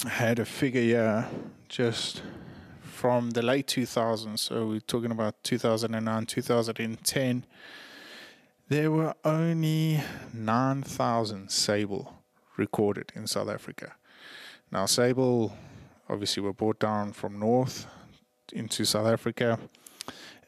I 0.05 0.11
had 0.11 0.39
a 0.39 0.45
figure 0.45 0.83
here 0.83 1.29
just 1.69 2.23
from 2.97 3.31
the 3.31 3.43
late 3.43 3.67
2000s, 3.67 4.39
so 4.39 4.67
we're 4.69 4.81
talking 4.81 5.11
about 5.11 5.35
2009, 5.45 6.27
2010. 6.27 7.45
There 8.69 8.91
were 8.91 9.15
only 9.23 10.01
9,000 10.33 11.51
sable 11.51 12.15
recorded 12.57 13.13
in 13.15 13.27
South 13.27 13.51
Africa. 13.51 13.95
Now, 14.73 14.87
sable 14.87 15.55
obviously 16.09 16.43
were 16.43 16.55
brought 16.55 16.81
down 16.81 17.13
from 17.13 17.39
north 17.39 17.87
into 18.53 18.87
South 18.87 19.07
Africa, 19.07 19.59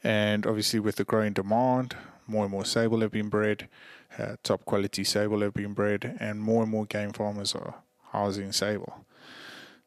and 0.03 0.47
obviously 0.47 0.79
with 0.79 0.95
the 0.95 1.03
growing 1.03 1.33
demand, 1.33 1.95
more 2.25 2.45
and 2.45 2.51
more 2.51 2.65
sable 2.65 3.01
have 3.01 3.11
been 3.11 3.29
bred 3.29 3.69
uh, 4.17 4.35
top 4.43 4.65
quality 4.65 5.03
sable 5.03 5.41
have 5.41 5.53
been 5.53 5.73
bred, 5.73 6.17
and 6.19 6.41
more 6.41 6.63
and 6.63 6.71
more 6.71 6.85
game 6.85 7.11
farmers 7.11 7.53
are 7.53 7.75
housing 8.11 8.51
sable. 8.51 9.05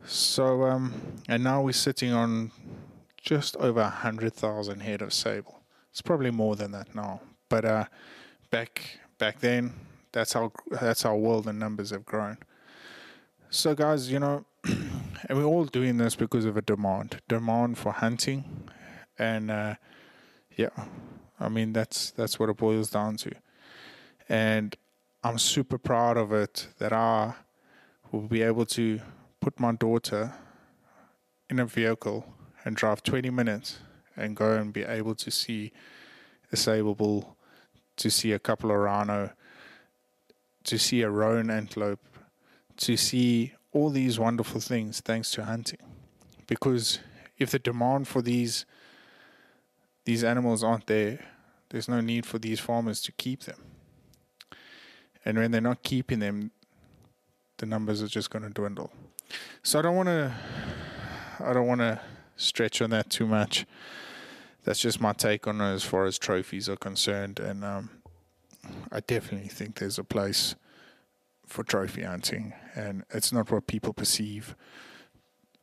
So, 0.05 0.65
um, 0.65 0.95
and 1.29 1.45
now 1.45 1.63
we're 1.63 1.73
sitting 1.73 2.13
on 2.13 2.51
just 3.17 3.57
over 3.57 3.81
a 3.81 3.89
hundred 3.89 4.35
thousand 4.35 4.81
head 4.81 5.03
of 5.03 5.13
sable. 5.13 5.61
It's 5.91 6.03
probably 6.03 6.31
more 6.31 6.57
than 6.57 6.73
that 6.73 6.95
now, 6.95 7.21
but 7.49 7.65
uh, 7.65 7.85
back 8.51 8.99
back 9.19 9.41
then, 9.41 9.75
that's 10.11 10.33
how 10.33 10.53
that's 10.71 11.03
how 11.03 11.17
well 11.17 11.41
the 11.41 11.53
numbers 11.53 11.91
have 11.91 12.05
grown. 12.05 12.39
So, 13.51 13.75
guys, 13.75 14.11
you 14.11 14.19
know, 14.19 14.45
and 14.65 15.39
we're 15.39 15.45
all 15.45 15.67
doing 15.67 15.99
this 15.99 16.17
because 16.17 16.45
of 16.45 16.57
a 16.57 16.63
demand, 16.63 17.21
demand 17.29 17.79
for 17.79 17.93
hunting, 17.93 18.69
and 19.19 19.51
uh, 19.51 19.75
yeah, 20.57 20.71
I 21.39 21.49
mean 21.49 21.73
that's 21.73 22.11
that's 22.11 22.39
what 22.39 22.49
it 22.49 22.57
boils 22.57 22.91
down 22.91 23.17
to 23.19 23.33
and 24.33 24.75
I'm 25.23 25.39
super 25.39 25.79
proud 25.79 26.17
of 26.17 26.33
it 26.33 26.69
that 26.79 26.93
I 26.93 27.35
will 28.11 28.23
be 28.23 28.43
able 28.43 28.67
to 28.67 29.01
put 29.43 29.59
my 29.59 29.73
daughter 29.73 30.33
in 31.51 31.59
a 31.59 31.67
vehicle 31.67 32.25
and 32.65 32.77
drive 32.77 33.03
20 33.03 33.29
minutes 33.31 33.81
and 34.17 34.37
go 34.37 34.53
and 34.53 34.73
be 34.73 34.85
able 34.85 35.17
to 35.17 35.33
see 35.33 35.73
a 36.53 36.57
sable 36.57 37.37
to 37.97 38.09
see 38.09 38.33
a 38.33 38.39
couple 38.39 38.71
of 38.71 38.77
rhino, 38.77 39.31
to 40.65 40.79
see 40.79 41.03
a 41.03 41.11
roan 41.11 41.51
antelope, 41.51 42.01
to 42.77 42.97
see 42.97 43.53
all 43.73 43.91
these 43.91 44.19
wonderful 44.19 44.61
things 44.61 45.01
thanks 45.01 45.33
to 45.33 45.45
hunting. 45.45 45.81
Because 46.47 47.01
if 47.37 47.51
the 47.51 47.59
demand 47.59 48.07
for 48.07 48.23
these 48.23 48.65
these 50.05 50.25
animals 50.25 50.65
aren't 50.65 50.87
there, 50.87 51.19
there's 51.71 51.89
no 51.89 52.01
need 52.01 52.27
for 52.27 52.39
these 52.39 52.61
farmers 52.61 53.01
to 53.03 53.13
keep 53.13 53.43
them. 53.43 53.59
And 55.25 55.39
when 55.39 55.51
they're 55.51 55.61
not 55.61 55.83
keeping 55.83 56.19
them, 56.19 56.51
the 57.59 57.67
numbers 57.67 58.03
are 58.03 58.09
just 58.09 58.31
going 58.31 58.43
to 58.43 58.51
dwindle. 58.51 58.91
So 59.63 59.79
I 59.79 59.83
don't 59.83 59.97
want 59.97 60.09
to, 60.09 60.33
I 61.41 61.53
don't 61.53 61.67
want 61.67 61.81
to 61.81 62.01
stretch 62.37 62.83
on 62.83 62.91
that 62.91 63.11
too 63.11 63.27
much. 63.27 63.67
That's 64.65 64.79
just 64.79 65.01
my 65.01 65.13
take 65.13 65.47
on 65.47 65.61
it 65.61 65.75
as 65.75 65.83
far 65.83 66.07
as 66.07 66.19
trophies 66.19 66.69
are 66.69 66.77
concerned, 66.77 67.41
and 67.41 67.65
um, 67.65 67.91
I 68.93 69.01
definitely 69.01 69.49
think 69.49 69.79
there's 69.79 69.99
a 69.99 70.05
place 70.05 70.55
for 71.47 71.65
trophy 71.65 72.03
hunting, 72.03 72.55
and 72.75 73.05
it's 73.11 73.33
not 73.33 73.51
what 73.51 73.67
people 73.67 73.93
perceive. 73.93 74.55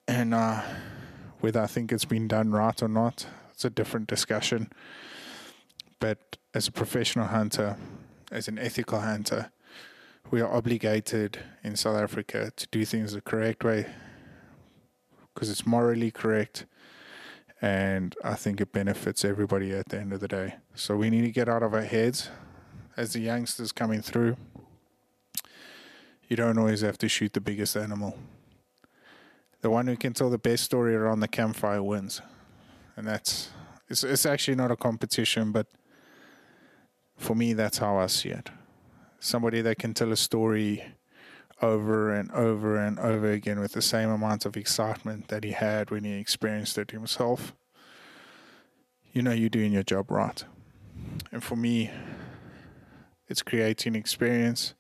And 0.08 0.34
uh, 0.34 0.62
whether 1.40 1.62
I 1.62 1.68
think 1.68 1.92
it's 1.92 2.06
been 2.06 2.28
done 2.28 2.52
right 2.52 2.82
or 2.82 2.88
not, 2.88 3.26
it's 3.52 3.64
a 3.64 3.70
different 3.70 4.08
discussion. 4.08 4.72
But 6.00 6.38
as 6.54 6.68
a 6.68 6.72
professional 6.72 7.28
hunter, 7.28 7.78
as 8.32 8.48
an 8.48 8.58
ethical 8.58 9.00
hunter, 9.00 9.52
we 10.32 10.42
are 10.42 10.52
obligated 10.52 11.40
in 11.64 11.76
South 11.76 11.98
Africa 11.98 12.52
to 12.56 12.68
do 12.68 12.86
things 12.86 13.14
the 13.14 13.22
correct 13.22 13.64
way 13.64 13.88
because 15.34 15.50
it's 15.50 15.66
morally 15.66 16.12
correct 16.12 16.66
and 17.62 18.16
I 18.24 18.36
think 18.36 18.62
it 18.62 18.72
benefits 18.72 19.26
everybody 19.26 19.72
at 19.74 19.90
the 19.90 20.00
end 20.00 20.14
of 20.14 20.20
the 20.20 20.28
day. 20.28 20.56
So 20.76 20.96
we 20.96 21.10
need 21.10 21.24
to 21.24 21.32
get 21.32 21.50
out 21.50 21.64
of 21.64 21.74
our 21.74 21.82
heads 21.82 22.30
as 22.96 23.14
the 23.14 23.20
youngsters 23.20 23.72
coming 23.72 24.02
through. 24.02 24.38
You 26.28 26.36
don't 26.36 26.58
always 26.58 26.82
have 26.82 26.98
to 27.00 27.10
shoot 27.10 27.34
the 27.34 27.42
biggest 27.42 27.76
animal. 27.76 28.18
The 29.62 29.70
one 29.70 29.88
who 29.88 29.98
can 29.98 30.14
tell 30.14 30.30
the 30.30 30.38
best 30.38 30.64
story 30.64 30.96
around 30.96 31.20
the 31.20 31.28
campfire 31.28 31.84
wins. 31.84 32.22
And 32.96 33.08
that's 33.08 33.50
it's 33.90 34.04
it's 34.04 34.26
actually 34.26 34.56
not 34.56 34.72
a 34.72 34.76
competition, 34.76 35.52
but 35.52 35.68
for 37.18 37.36
me, 37.36 37.54
that's 37.54 37.80
how 37.80 37.98
I 37.98 38.08
see 38.08 38.30
it. 38.30 38.50
Somebody 39.20 39.62
that 39.62 39.78
can 39.78 39.94
tell 39.94 40.12
a 40.12 40.18
story 40.18 40.84
over 41.62 42.14
and 42.14 42.32
over 42.32 42.78
and 42.78 42.98
over 43.00 43.32
again 43.32 43.60
with 43.60 43.74
the 43.74 43.82
same 43.82 44.10
amount 44.10 44.46
of 44.46 44.56
excitement 44.56 45.28
that 45.28 45.44
he 45.44 45.52
had 45.52 45.92
when 45.92 46.06
he 46.06 46.14
experienced 46.14 46.78
it 46.78 46.92
himself. 46.92 47.54
You 49.12 49.22
know, 49.22 49.32
you're 49.32 49.50
doing 49.50 49.74
your 49.74 49.84
job 49.84 50.10
right. 50.10 50.44
And 51.32 51.44
for 51.44 51.56
me, 51.56 51.92
it's 53.28 53.42
creating 53.42 53.96
experience, 53.96 54.74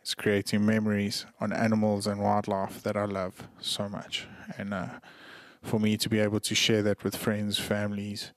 it's 0.00 0.14
creating 0.14 0.64
memories 0.64 1.26
on 1.40 1.52
animals 1.52 2.06
and 2.06 2.20
wildlife 2.20 2.82
that 2.82 2.96
I 2.96 3.04
love 3.04 3.48
so 3.60 3.88
much. 3.88 4.26
And 4.56 4.72
uh, 4.72 4.88
for 5.62 5.78
me 5.78 5.96
to 5.98 6.08
be 6.08 6.18
able 6.18 6.40
to 6.40 6.54
share 6.54 6.82
that 6.82 7.04
with 7.04 7.16
friends, 7.16 7.58
families 7.58 8.32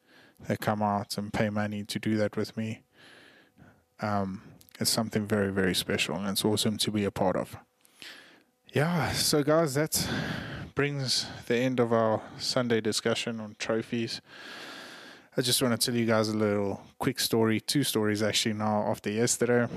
that 0.47 0.59
come 0.59 0.81
out 0.81 1.17
and 1.17 1.31
pay 1.33 1.49
money 1.49 1.83
to 1.83 1.99
do 1.99 2.17
that 2.17 2.37
with 2.37 2.55
me 2.57 2.83
um, 3.99 4.41
it's 4.79 4.89
something 4.89 5.25
very, 5.25 5.51
very 5.51 5.75
special, 5.75 6.15
and 6.15 6.27
it's 6.27 6.45
awesome 6.45 6.77
to 6.77 6.91
be 6.91 7.03
a 7.05 7.11
part 7.11 7.35
of. 7.35 7.57
Yeah, 8.73 9.11
so 9.13 9.43
guys, 9.43 9.73
that 9.75 10.07
brings 10.75 11.25
the 11.47 11.55
end 11.55 11.79
of 11.79 11.91
our 11.93 12.21
Sunday 12.37 12.81
discussion 12.81 13.39
on 13.39 13.55
trophies. 13.57 14.21
I 15.35 15.41
just 15.41 15.61
want 15.61 15.79
to 15.79 15.85
tell 15.85 15.97
you 15.97 16.05
guys 16.05 16.29
a 16.29 16.37
little 16.37 16.81
quick 16.97 17.19
story, 17.19 17.59
two 17.59 17.83
stories 17.83 18.23
actually 18.23 18.53
now 18.53 18.85
after 18.89 19.09
yesterday. 19.09 19.67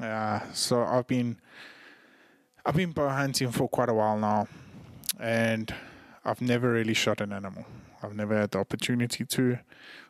Uh, 0.00 0.40
so 0.52 0.82
I've 0.82 1.06
been 1.06 1.38
I've 2.64 2.76
been 2.76 2.92
bow 2.92 3.08
hunting 3.08 3.50
for 3.50 3.68
quite 3.68 3.88
a 3.88 3.94
while 3.94 4.18
now, 4.18 4.48
and 5.18 5.74
I've 6.24 6.40
never 6.40 6.72
really 6.72 6.94
shot 6.94 7.20
an 7.20 7.32
animal. 7.32 7.64
I've 8.02 8.14
never 8.14 8.38
had 8.38 8.52
the 8.52 8.58
opportunity 8.58 9.24
to, 9.24 9.58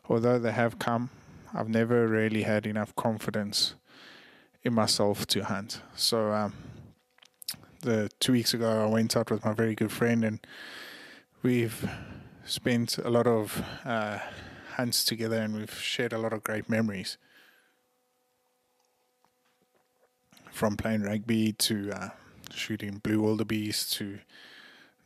although 0.07 0.37
they 0.37 0.51
have 0.51 0.77
come 0.77 1.09
I've 1.53 1.69
never 1.69 2.07
really 2.07 2.43
had 2.43 2.67
enough 2.67 2.95
confidence 2.95 3.75
in 4.63 4.73
myself 4.73 5.25
to 5.27 5.43
hunt. 5.43 5.81
So 5.95 6.31
um, 6.31 6.53
the 7.81 8.09
two 8.19 8.33
weeks 8.33 8.53
ago, 8.53 8.83
I 8.83 8.89
went 8.89 9.15
out 9.15 9.31
with 9.31 9.45
my 9.45 9.53
very 9.53 9.75
good 9.75 9.91
friend, 9.91 10.23
and 10.23 10.39
we've 11.41 11.89
spent 12.45 12.97
a 12.97 13.09
lot 13.09 13.27
of 13.27 13.63
uh, 13.85 14.19
hunts 14.75 15.05
together, 15.05 15.37
and 15.37 15.55
we've 15.55 15.73
shared 15.73 16.13
a 16.13 16.17
lot 16.17 16.33
of 16.33 16.43
great 16.43 16.69
memories. 16.69 17.17
From 20.51 20.75
playing 20.75 21.03
rugby 21.03 21.53
to 21.53 21.91
uh, 21.91 22.09
shooting 22.53 22.97
blue 22.97 23.21
wildebeest 23.21 23.93
to 23.93 24.19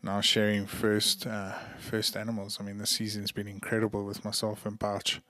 now 0.02 0.20
sharing 0.20 0.66
first 0.66 1.28
uh, 1.28 1.54
first 1.78 2.18
animals. 2.18 2.58
I 2.60 2.64
mean, 2.64 2.78
the 2.78 2.88
season's 2.88 3.32
been 3.32 3.48
incredible 3.48 4.04
with 4.04 4.26
myself 4.26 4.66
and 4.66 4.80
Pouch. 4.80 5.22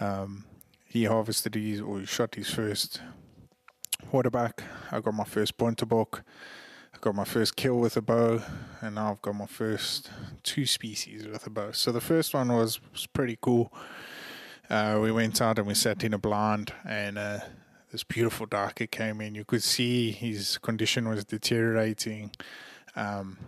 Um, 0.00 0.44
he 0.86 1.04
harvested 1.04 1.54
his 1.54 1.80
or 1.80 2.00
he 2.00 2.06
shot 2.06 2.34
his 2.34 2.50
first 2.50 3.00
waterbuck. 4.12 4.62
I 4.90 5.00
got 5.00 5.14
my 5.14 5.24
first 5.24 5.56
pointer 5.56 5.86
buck. 5.86 6.22
I 6.94 6.98
got 7.00 7.14
my 7.14 7.24
first 7.24 7.56
kill 7.56 7.78
with 7.78 7.96
a 7.96 8.02
bow, 8.02 8.42
and 8.80 8.94
now 8.94 9.10
I've 9.10 9.22
got 9.22 9.34
my 9.34 9.46
first 9.46 10.10
two 10.42 10.66
species 10.66 11.26
with 11.26 11.46
a 11.46 11.50
bow. 11.50 11.72
So 11.72 11.92
the 11.92 12.00
first 12.00 12.34
one 12.34 12.52
was, 12.52 12.80
was 12.92 13.06
pretty 13.06 13.38
cool. 13.40 13.72
Uh, 14.70 14.98
we 15.02 15.10
went 15.10 15.42
out 15.42 15.58
and 15.58 15.66
we 15.66 15.74
sat 15.74 16.04
in 16.04 16.14
a 16.14 16.18
blind, 16.18 16.72
and 16.88 17.18
uh, 17.18 17.40
this 17.92 18.04
beautiful 18.04 18.46
duiker 18.46 18.90
came 18.90 19.20
in. 19.20 19.34
You 19.34 19.44
could 19.44 19.62
see 19.62 20.12
his 20.12 20.58
condition 20.58 21.08
was 21.08 21.24
deteriorating. 21.24 22.30
Um, 22.96 23.38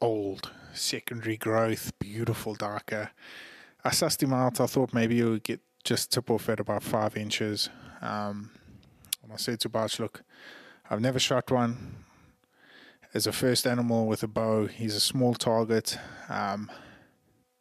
old, 0.00 0.50
secondary 0.72 1.36
growth, 1.36 1.92
beautiful 1.98 2.54
duiker. 2.56 3.10
I 3.84 3.90
sussed 3.90 4.22
him 4.22 4.32
out. 4.32 4.60
I 4.60 4.66
thought 4.66 4.92
maybe 4.92 5.16
he 5.16 5.24
would 5.24 5.44
get 5.44 5.60
just 5.84 6.12
tip 6.12 6.30
off 6.30 6.48
at 6.48 6.60
about 6.60 6.82
five 6.82 7.16
inches. 7.16 7.70
Um, 8.02 8.50
and 9.28 9.34
I 9.34 9.36
said 9.36 9.60
to 9.60 9.68
Bach, 9.68 9.98
look, 9.98 10.22
I've 10.88 11.02
never 11.02 11.18
shot 11.18 11.50
one. 11.50 11.96
As 13.12 13.26
a 13.26 13.32
first 13.32 13.66
animal 13.66 14.06
with 14.06 14.22
a 14.22 14.26
bow, 14.26 14.66
he's 14.66 14.94
a 14.94 15.00
small 15.00 15.34
target. 15.34 15.98
Um, 16.30 16.70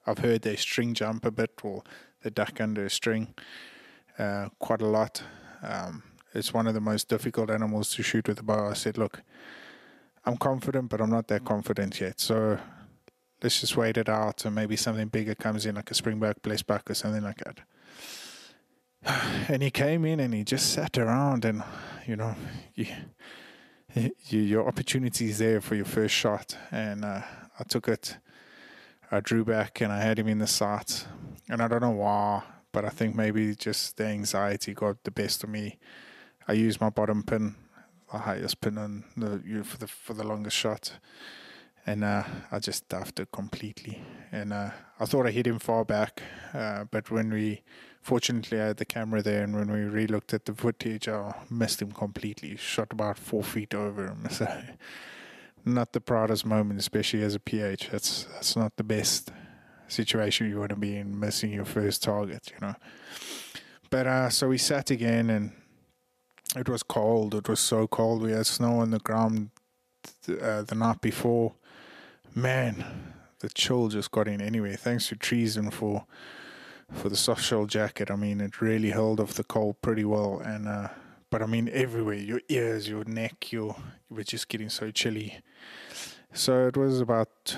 I've 0.06 0.20
heard 0.20 0.44
they 0.44 0.56
string 0.56 0.94
jump 0.94 1.26
a 1.26 1.32
bit 1.32 1.60
or 1.64 1.84
they 2.24 2.30
duck 2.30 2.62
under 2.62 2.86
a 2.86 2.90
string 2.90 3.34
uh, 4.18 4.48
quite 4.60 4.82
a 4.82 4.88
lot. 4.88 5.22
Um, 5.62 6.04
it's 6.34 6.54
one 6.54 6.68
of 6.68 6.74
the 6.74 6.80
most 6.80 7.10
difficult 7.10 7.50
animals 7.50 7.94
to 7.96 8.04
shoot 8.04 8.30
with 8.30 8.40
a 8.40 8.44
bow. 8.44 8.70
I 8.70 8.74
said, 8.74 8.98
look, 8.98 9.22
I'm 10.26 10.38
confident, 10.38 10.90
but 10.90 11.02
I'm 11.02 11.10
not 11.10 11.28
that 11.28 11.44
confident 11.44 12.00
yet. 12.00 12.22
So 12.22 12.60
let's 13.44 13.60
just 13.60 13.76
wait 13.76 13.98
it 13.98 14.08
out 14.08 14.46
and 14.46 14.56
maybe 14.56 14.78
something 14.78 15.10
bigger 15.10 15.36
comes 15.36 15.66
in, 15.66 15.76
like 15.76 15.92
a 15.92 15.96
springbok, 15.96 16.42
blesbok, 16.42 16.90
or 16.90 16.94
something 16.94 17.24
like 17.24 17.44
that. 17.44 17.60
And 19.50 19.64
he 19.64 19.72
came 19.72 20.04
in 20.04 20.20
and 20.20 20.34
he 20.34 20.44
just 20.44 20.74
sat 20.74 20.98
around, 20.98 21.46
and 21.46 21.64
you 22.06 22.16
know, 22.16 22.36
you, 22.76 22.88
you, 23.96 24.40
your 24.40 24.68
opportunity 24.68 25.30
is 25.30 25.38
there 25.38 25.62
for 25.62 25.76
your 25.76 25.86
first 25.86 26.14
shot. 26.14 26.58
And 26.72 27.06
uh, 27.06 27.22
I 27.58 27.64
took 27.64 27.88
it, 27.88 28.18
I 29.10 29.22
drew 29.22 29.46
back, 29.46 29.80
and 29.80 29.92
I 29.92 30.02
had 30.02 30.20
him 30.20 30.28
in 30.28 30.40
the 30.40 30.48
sight. 30.48 31.08
And 31.50 31.62
I 31.62 31.68
don't 31.70 31.82
know 31.82 31.92
why, 31.92 32.44
but 32.74 32.84
I 32.84 32.90
think 32.90 33.16
maybe 33.16 33.56
just 33.56 33.96
the 33.96 34.06
anxiety 34.06 34.74
got 34.74 35.04
the 35.04 35.12
best 35.12 35.44
of 35.44 35.50
me. 35.50 35.80
I 36.48 36.54
used 36.54 36.82
my 36.82 36.90
bottom 36.90 37.24
pin 37.24 37.56
the 38.12 38.20
highest 38.20 38.62
pin 38.62 38.78
on 38.78 39.04
the 39.16 39.64
for 39.64 39.78
the 39.78 39.88
for 39.88 40.14
the 40.14 40.24
longest 40.24 40.56
shot, 40.56 40.94
and 41.86 42.04
uh, 42.04 42.24
I 42.52 42.60
just 42.60 42.88
duffed 42.88 43.20
it 43.20 43.32
completely. 43.32 44.02
And 44.32 44.54
uh, 44.54 44.72
I 45.00 45.06
thought 45.06 45.28
I 45.28 45.32
hit 45.32 45.48
him 45.48 45.60
far 45.60 45.84
back, 45.84 46.22
uh, 46.54 46.86
but 46.90 47.12
when 47.12 47.32
we 47.32 47.64
fortunately 48.08 48.62
I 48.62 48.68
had 48.68 48.78
the 48.78 48.86
camera 48.86 49.22
there, 49.22 49.44
and 49.44 49.54
when 49.54 49.70
we 49.70 49.82
re-looked 49.82 50.34
at 50.34 50.46
the 50.46 50.54
footage, 50.54 51.10
I 51.10 51.36
missed 51.50 51.82
him 51.82 51.92
completely. 51.92 52.56
Shot 52.56 52.94
about 52.94 53.18
four 53.18 53.44
feet 53.44 53.74
over 53.74 54.08
him. 54.08 54.28
So 54.38 54.48
not 55.66 55.92
the 55.92 56.00
proudest 56.00 56.46
moment, 56.46 56.80
especially 56.80 57.22
as 57.24 57.36
a 57.36 57.40
PH. 57.40 57.90
That's 57.90 58.24
that's 58.34 58.56
not 58.56 58.78
the 58.78 58.84
best 58.84 59.32
situation 59.90 60.50
you 60.50 60.60
want 60.60 60.70
to 60.70 60.78
be 60.78 60.96
in, 60.96 61.20
missing 61.20 61.52
your 61.52 61.66
first 61.66 62.02
target, 62.02 62.54
you 62.54 62.66
know. 62.66 62.76
But 63.90 64.08
uh, 64.08 64.30
so 64.30 64.48
we 64.48 64.58
sat 64.58 64.90
again 64.90 65.30
and 65.30 65.52
it 66.56 66.70
was 66.70 66.84
cold. 66.84 67.36
It 67.36 67.50
was 67.50 67.60
so 67.60 67.88
cold. 67.88 68.22
We 68.22 68.32
had 68.32 68.46
snow 68.46 68.80
on 68.80 68.92
the 68.92 69.00
ground 69.00 69.50
uh, 70.30 70.62
the 70.62 70.76
night 70.76 71.02
before. 71.02 71.56
Man, 72.34 72.86
the 73.40 73.50
chill 73.50 73.90
just 73.90 74.12
got 74.12 74.30
in 74.30 74.40
anyway. 74.40 74.78
Thanks 74.78 75.10
to 75.10 75.16
Treason 75.18 75.70
for 75.72 76.06
for 76.92 77.10
the 77.10 77.16
soft 77.16 77.44
shell 77.44 77.66
jacket. 77.66 78.10
I 78.10 78.16
mean, 78.16 78.42
it 78.42 78.62
really 78.62 78.92
held 78.92 79.20
off 79.20 79.34
the 79.34 79.44
cold 79.44 79.82
pretty 79.82 80.06
well. 80.06 80.40
And 80.40 80.68
uh, 80.68 80.90
but 81.30 81.42
I 81.42 81.46
mean, 81.46 81.70
everywhere, 81.72 82.16
your 82.16 82.42
ears, 82.50 82.88
your 82.88 83.04
neck, 83.06 83.52
your 83.52 83.76
you 84.10 84.16
were 84.16 84.24
just 84.24 84.48
getting 84.48 84.70
so 84.70 84.92
chilly. 84.92 85.40
So 86.34 86.68
it 86.68 86.78
was 86.78 87.00
about. 87.00 87.58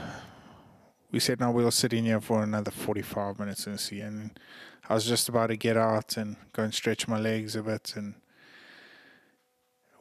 We 1.11 1.19
said, 1.19 1.39
"Now 1.39 1.51
we'll 1.51 1.71
sit 1.71 1.93
in 1.93 2.05
here 2.05 2.21
for 2.21 2.43
another 2.43 2.71
45 2.71 3.39
minutes 3.39 3.65
and 3.65 3.79
see. 3.79 3.99
And 3.99 4.39
I 4.87 4.93
was 4.93 5.05
just 5.05 5.27
about 5.27 5.47
to 5.47 5.57
get 5.57 5.75
out 5.75 6.17
and 6.17 6.35
go 6.53 6.63
and 6.63 6.73
stretch 6.73 7.07
my 7.07 7.19
legs 7.19 7.55
a 7.55 7.63
bit 7.63 7.93
and 7.95 8.13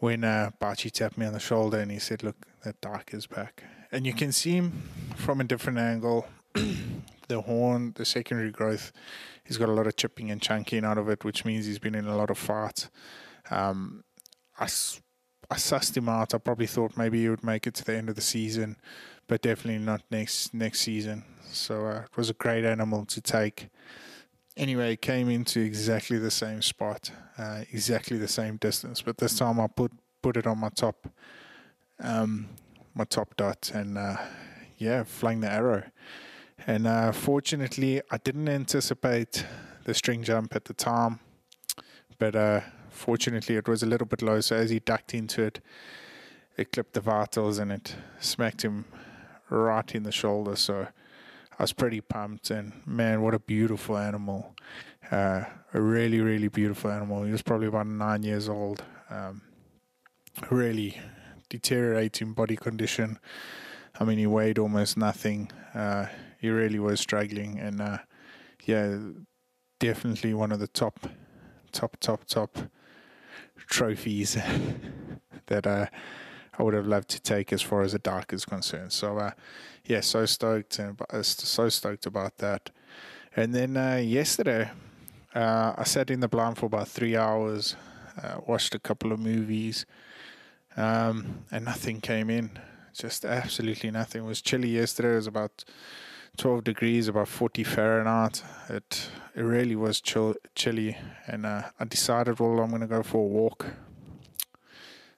when 0.00 0.24
uh, 0.24 0.50
Bachi 0.58 0.90
tapped 0.90 1.18
me 1.18 1.26
on 1.26 1.32
the 1.32 1.40
shoulder 1.40 1.78
and 1.78 1.90
he 1.90 1.98
said, 1.98 2.22
Look, 2.22 2.46
that 2.64 2.80
duiker 2.80 3.14
is 3.14 3.26
back. 3.26 3.64
And 3.90 4.06
you 4.06 4.12
can 4.12 4.32
see 4.32 4.52
him 4.52 4.88
from 5.16 5.40
a 5.40 5.44
different 5.44 5.78
angle. 5.78 6.26
The 7.28 7.42
horn, 7.42 7.92
the 7.96 8.04
secondary 8.04 8.50
growth, 8.50 8.92
he's 9.44 9.56
got 9.56 9.68
a 9.68 9.72
lot 9.72 9.86
of 9.86 9.96
chipping 9.96 10.30
and 10.30 10.42
chunking 10.42 10.84
out 10.84 10.98
of 10.98 11.08
it, 11.08 11.24
which 11.24 11.44
means 11.44 11.66
he's 11.66 11.78
been 11.78 11.94
in 11.94 12.06
a 12.06 12.16
lot 12.16 12.30
of 12.30 12.38
fights. 12.38 12.90
Um, 13.50 14.04
I, 14.58 14.64
I 14.64 15.56
sussed 15.56 15.96
him 15.96 16.08
out. 16.08 16.34
I 16.34 16.38
probably 16.38 16.66
thought 16.66 16.96
maybe 16.96 17.20
he 17.20 17.28
would 17.28 17.44
make 17.44 17.66
it 17.66 17.74
to 17.74 17.84
the 17.84 17.96
end 17.96 18.08
of 18.08 18.16
the 18.16 18.20
season, 18.20 18.76
but 19.26 19.42
definitely 19.42 19.84
not 19.84 20.02
next 20.10 20.52
next 20.52 20.80
season. 20.80 21.24
So 21.50 21.86
uh, 21.86 22.00
it 22.10 22.16
was 22.16 22.28
a 22.28 22.34
great 22.34 22.64
animal 22.64 23.06
to 23.06 23.20
take 23.20 23.68
anyway, 24.58 24.92
it 24.92 25.00
came 25.00 25.30
into 25.30 25.60
exactly 25.60 26.18
the 26.18 26.30
same 26.30 26.60
spot, 26.60 27.10
uh, 27.38 27.62
exactly 27.72 28.18
the 28.18 28.28
same 28.28 28.56
distance, 28.56 29.00
but 29.00 29.16
this 29.16 29.38
time 29.38 29.60
I 29.60 29.68
put 29.68 29.92
put 30.20 30.36
it 30.36 30.46
on 30.46 30.58
my 30.58 30.68
top, 30.70 31.08
um, 32.00 32.48
my 32.94 33.04
top 33.04 33.36
dot, 33.36 33.70
and 33.72 33.96
uh, 33.96 34.16
yeah, 34.76 35.04
flying 35.04 35.40
the 35.40 35.50
arrow. 35.50 35.84
And 36.66 36.87
uh, 36.87 37.12
fortunately, 37.12 38.03
I 38.11 38.18
didn't 38.18 38.49
anticipate 38.49 39.44
the 39.85 39.94
string 39.94 40.23
jump 40.23 40.55
at 40.55 40.66
the 40.66 40.75
time, 40.75 41.21
but 42.18 42.37
uh, 42.37 42.61
fortunately, 42.90 43.57
it 43.57 43.68
was 43.68 43.83
a 43.83 43.87
little 43.87 44.07
bit 44.07 44.23
low. 44.23 44.40
So 44.40 44.57
as 44.57 44.71
he 44.71 44.81
ducked 44.81 45.14
into 45.14 45.42
it, 45.42 45.61
it 46.57 46.73
clipped 46.73 46.94
the 46.94 47.01
vitals 47.01 47.59
and 47.59 47.73
it 47.73 47.94
smacked 48.21 48.62
him 48.62 48.85
right 49.49 49.94
in 49.94 50.03
the 50.03 50.12
shoulder. 50.12 50.57
So 50.57 50.88
I 51.59 51.62
was 51.62 51.73
pretty 51.73 52.01
pumped, 52.01 52.51
and 52.51 52.73
man, 52.87 53.23
what 53.23 53.35
a 53.35 53.38
beautiful 53.38 53.97
animal! 53.97 54.55
Uh, 55.11 55.44
a 55.75 55.81
really, 55.81 56.21
really 56.21 56.49
beautiful 56.49 56.90
animal. 56.90 57.25
He 57.25 57.33
was 57.33 57.42
probably 57.42 57.66
about 57.66 57.87
nine 57.87 58.23
years 58.23 58.49
old. 58.49 58.85
Um, 59.11 59.42
really 60.51 61.01
deteriorating 61.49 62.33
body 62.33 62.57
condition. 62.57 63.18
I 63.99 64.05
mean, 64.05 64.18
he 64.18 64.27
weighed 64.27 64.59
almost 64.59 64.97
nothing. 64.97 65.51
Uh, 65.75 66.07
he 66.38 66.48
really 66.48 66.79
was 66.79 67.01
struggling, 67.01 67.59
and 67.59 67.81
uh, 67.81 67.98
yeah, 68.64 68.96
definitely 69.81 70.35
one 70.35 70.53
of 70.53 70.61
the 70.61 70.68
top, 70.68 71.01
top, 71.72 71.96
top, 72.01 72.24
top 72.27 72.57
trophies 73.66 74.37
that 75.46 75.66
uh, 75.66 75.87
I 76.59 76.62
would 76.62 76.74
have 76.74 76.87
loved 76.87 77.09
to 77.11 77.20
take 77.20 77.53
as 77.53 77.62
far 77.62 77.83
as 77.83 77.92
the 77.92 77.98
duiker 77.98 78.35
is 78.35 78.44
concerned. 78.44 78.92
So, 78.92 79.18
uh, 79.18 79.33
yeah, 79.85 80.01
so 80.01 80.27
stoked 80.27 80.79
and 80.79 81.01
uh, 81.11 81.22
so 81.22 81.68
stoked 81.68 82.07
about 82.07 82.38
that. 82.38 82.70
And 83.35 83.55
then 83.55 83.77
uh, 83.77 83.96
yesterday, 83.96 84.70
uh, 85.35 85.74
I 85.77 85.85
sat 85.85 86.11
in 86.11 86.20
the 86.20 86.29
blind 86.29 86.59
for 86.59 86.66
about 86.66 86.88
three 86.88 87.16
hours, 87.16 87.77
watched 88.46 88.74
a 88.74 88.79
couple 88.79 89.12
of 89.12 89.20
movies, 89.20 89.87
um, 90.77 91.44
and 91.51 91.64
nothing 91.64 92.01
came 92.01 92.31
in. 92.31 92.51
Just 92.92 93.25
absolutely 93.25 93.90
nothing. 93.92 94.25
It 94.25 94.27
was 94.27 94.42
chilly 94.42 94.71
yesterday. 94.71 95.12
It 95.12 95.17
was 95.17 95.27
about 95.29 95.65
12 96.38 96.64
degrees, 96.64 97.08
about 97.08 97.28
40 97.28 97.64
Fahrenheit. 97.64 98.42
It 98.70 99.10
it 99.34 99.42
really 99.42 99.76
was 99.76 100.00
chill, 100.00 100.34
chilly, 100.54 100.96
and 101.26 101.44
uh, 101.44 101.62
I 101.78 101.84
decided, 101.84 102.40
well, 102.40 102.58
I'm 102.60 102.70
going 102.70 102.80
to 102.80 102.88
go 102.88 103.02
for 103.02 103.18
a 103.18 103.26
walk 103.26 103.66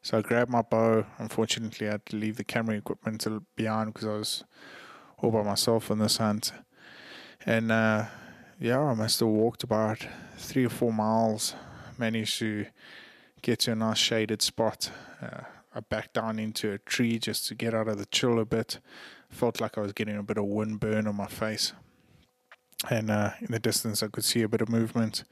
so 0.02 0.18
I 0.18 0.22
grabbed 0.22 0.50
my 0.50 0.62
bow. 0.62 1.04
Unfortunately, 1.18 1.86
I 1.86 1.92
had 1.92 2.06
to 2.06 2.16
leave 2.16 2.36
the 2.36 2.44
camera 2.44 2.76
equipment 2.76 3.26
behind 3.54 3.92
because 3.92 4.08
I 4.08 4.12
was 4.12 4.44
all 5.18 5.30
by 5.30 5.42
myself 5.42 5.90
on 5.90 5.98
this 5.98 6.16
hunt. 6.16 6.52
And 7.44 7.70
uh, 7.70 8.06
yeah, 8.58 8.80
I 8.80 8.94
must 8.94 9.20
have 9.20 9.28
walked 9.28 9.62
about 9.62 10.06
three 10.38 10.64
or 10.64 10.70
four 10.70 10.92
miles. 10.92 11.54
Managed 11.98 12.38
to 12.38 12.66
get 13.42 13.60
to 13.60 13.72
a 13.72 13.74
nice 13.74 13.98
shaded 13.98 14.40
spot. 14.40 14.90
Uh, 15.20 15.42
I 15.74 15.80
backed 15.80 16.14
down 16.14 16.38
into 16.38 16.72
a 16.72 16.78
tree 16.78 17.18
just 17.18 17.46
to 17.48 17.54
get 17.54 17.74
out 17.74 17.88
of 17.88 17.98
the 17.98 18.06
chill 18.06 18.38
a 18.38 18.46
bit. 18.46 18.78
Felt 19.30 19.60
like 19.60 19.78
I 19.78 19.80
was 19.80 19.92
getting 19.92 20.16
a 20.16 20.22
bit 20.22 20.38
of 20.38 20.44
wind 20.44 20.80
burn 20.80 21.06
on 21.06 21.16
my 21.16 21.26
face. 21.26 21.72
And 22.88 23.10
uh, 23.10 23.30
in 23.40 23.48
the 23.52 23.58
distance, 23.58 24.02
I 24.02 24.08
could 24.08 24.24
see 24.24 24.42
a 24.42 24.48
bit 24.48 24.60
of 24.60 24.68
movement. 24.68 25.24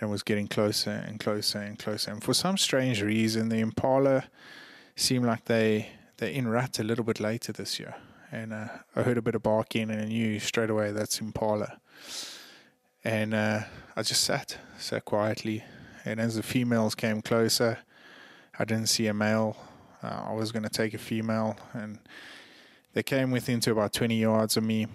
and 0.00 0.10
was 0.10 0.22
getting 0.22 0.46
closer 0.46 0.90
and 0.90 1.18
closer 1.18 1.58
and 1.58 1.78
closer. 1.78 2.10
And 2.10 2.22
for 2.22 2.34
some 2.34 2.56
strange 2.56 3.02
reason, 3.02 3.48
the 3.48 3.58
Impala 3.58 4.24
seemed 4.94 5.26
like 5.26 5.44
they 5.46 5.90
they 6.18 6.34
in 6.34 6.48
rut 6.48 6.78
a 6.78 6.82
little 6.82 7.04
bit 7.04 7.20
later 7.20 7.52
this 7.52 7.78
year. 7.78 7.94
And 8.32 8.52
uh, 8.52 8.68
I 8.94 9.02
heard 9.02 9.18
a 9.18 9.22
bit 9.22 9.34
of 9.34 9.42
barking, 9.42 9.90
and 9.90 10.00
I 10.00 10.04
knew 10.06 10.40
straight 10.40 10.70
away 10.70 10.90
that's 10.90 11.20
Impala. 11.20 11.78
And 13.04 13.34
uh, 13.34 13.60
I 13.94 14.02
just 14.02 14.24
sat, 14.24 14.58
sat 14.78 15.04
quietly. 15.04 15.62
And 16.04 16.18
as 16.20 16.34
the 16.34 16.42
females 16.42 16.94
came 16.94 17.22
closer, 17.22 17.78
I 18.58 18.64
didn't 18.64 18.88
see 18.88 19.06
a 19.06 19.14
male. 19.14 19.56
Uh, 20.02 20.24
I 20.28 20.32
was 20.32 20.52
going 20.52 20.64
to 20.64 20.68
take 20.68 20.94
a 20.94 20.98
female, 20.98 21.56
and 21.72 21.98
they 22.96 23.02
came 23.02 23.30
within 23.30 23.60
to 23.60 23.72
about 23.72 23.92
20 23.92 24.16
yards 24.16 24.56
of 24.56 24.64
me 24.64 24.86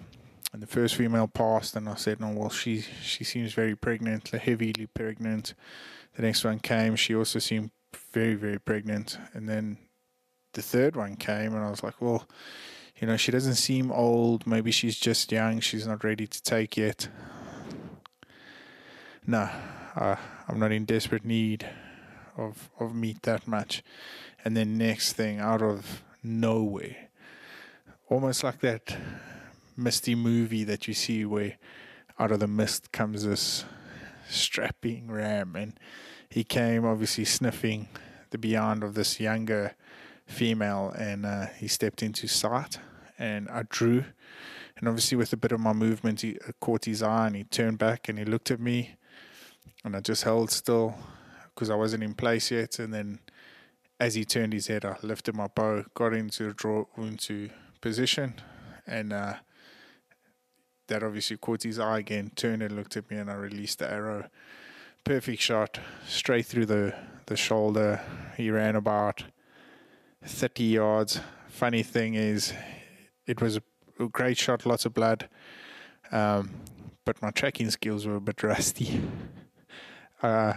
and 0.52 0.60
the 0.60 0.66
first 0.66 0.96
female 0.96 1.28
passed, 1.28 1.76
and 1.76 1.88
I 1.88 1.94
said, 1.94 2.18
"No, 2.18 2.30
well, 2.30 2.50
she 2.50 2.80
she 2.80 3.22
seems 3.22 3.54
very 3.54 3.76
pregnant, 3.76 4.28
heavily 4.28 4.88
pregnant." 4.92 5.54
The 6.16 6.22
next 6.22 6.42
one 6.42 6.58
came; 6.58 6.96
she 6.96 7.14
also 7.14 7.38
seemed 7.38 7.70
very 8.12 8.34
very 8.34 8.58
pregnant, 8.58 9.18
and 9.34 9.48
then 9.48 9.78
the 10.52 10.62
third 10.62 10.96
one 10.96 11.14
came, 11.14 11.54
and 11.54 11.64
I 11.64 11.70
was 11.70 11.84
like, 11.84 12.02
"Well, 12.02 12.28
you 13.00 13.06
know, 13.06 13.16
she 13.16 13.30
doesn't 13.30 13.54
seem 13.54 13.92
old. 13.92 14.48
Maybe 14.48 14.72
she's 14.72 14.98
just 14.98 15.30
young. 15.30 15.60
She's 15.60 15.86
not 15.86 16.02
ready 16.02 16.26
to 16.26 16.42
take 16.42 16.76
yet." 16.76 17.08
No, 19.24 19.48
I'm 19.94 20.58
not 20.58 20.72
in 20.72 20.86
desperate 20.86 21.24
need 21.24 21.70
of 22.36 22.68
of 22.80 22.96
meat 22.96 23.22
that 23.22 23.46
much. 23.46 23.84
And 24.44 24.56
then 24.56 24.76
next 24.76 25.12
thing, 25.12 25.38
out 25.38 25.62
of 25.62 26.02
nowhere, 26.20 27.11
almost 28.12 28.44
like 28.44 28.60
that 28.60 28.94
misty 29.74 30.14
movie 30.14 30.64
that 30.64 30.86
you 30.86 30.92
see 30.92 31.24
where 31.24 31.56
out 32.18 32.30
of 32.30 32.40
the 32.40 32.46
mist 32.46 32.92
comes 32.92 33.24
this 33.24 33.64
strapping 34.28 35.10
ram 35.10 35.56
and 35.56 35.80
he 36.28 36.44
came 36.44 36.84
obviously 36.84 37.24
sniffing 37.24 37.88
the 38.30 38.36
beyond 38.36 38.84
of 38.84 38.92
this 38.92 39.18
younger 39.18 39.74
female 40.26 40.94
and 40.98 41.24
uh, 41.24 41.46
he 41.58 41.66
stepped 41.66 42.02
into 42.02 42.26
sight 42.26 42.78
and 43.18 43.48
I 43.48 43.62
drew. 43.70 44.04
And 44.76 44.88
obviously 44.88 45.16
with 45.16 45.32
a 45.32 45.38
bit 45.38 45.52
of 45.52 45.60
my 45.60 45.72
movement 45.72 46.20
he 46.20 46.36
caught 46.60 46.84
his 46.84 47.02
eye 47.02 47.28
and 47.28 47.36
he 47.36 47.44
turned 47.44 47.78
back 47.78 48.10
and 48.10 48.18
he 48.18 48.26
looked 48.26 48.50
at 48.50 48.60
me 48.60 48.96
and 49.84 49.96
I 49.96 50.00
just 50.00 50.24
held 50.24 50.50
still 50.50 50.94
because 51.54 51.70
I 51.70 51.76
wasn't 51.76 52.02
in 52.02 52.12
place 52.12 52.50
yet. 52.50 52.78
And 52.78 52.92
then 52.92 53.20
as 53.98 54.14
he 54.14 54.26
turned 54.26 54.52
his 54.52 54.66
head 54.66 54.84
I 54.84 54.96
lifted 55.02 55.34
my 55.34 55.46
bow 55.46 55.86
got 55.94 56.12
into 56.12 56.48
the 56.48 56.52
draw 56.54 56.84
into 56.98 57.48
position 57.82 58.34
and 58.86 59.12
uh, 59.12 59.34
that 60.86 61.02
obviously 61.02 61.36
caught 61.36 61.62
his 61.62 61.78
eye 61.78 61.98
again, 61.98 62.30
turned 62.34 62.62
and 62.62 62.74
looked 62.74 62.96
at 62.96 63.10
me, 63.10 63.16
and 63.16 63.30
I 63.30 63.34
released 63.34 63.78
the 63.78 63.90
arrow. 63.90 64.28
Perfect 65.04 65.42
shot, 65.42 65.78
straight 66.06 66.46
through 66.46 66.66
the, 66.66 66.94
the 67.26 67.36
shoulder. 67.36 68.00
He 68.36 68.50
ran 68.50 68.76
about 68.76 69.24
30 70.24 70.64
yards. 70.64 71.20
Funny 71.48 71.82
thing 71.82 72.14
is, 72.14 72.54
it 73.26 73.40
was 73.40 73.56
a 73.56 74.06
great 74.08 74.38
shot, 74.38 74.64
lots 74.64 74.84
of 74.84 74.94
blood, 74.94 75.28
um, 76.10 76.50
but 77.04 77.20
my 77.20 77.30
tracking 77.30 77.70
skills 77.70 78.06
were 78.06 78.16
a 78.16 78.20
bit 78.20 78.42
rusty. 78.42 79.00
uh, 80.22 80.54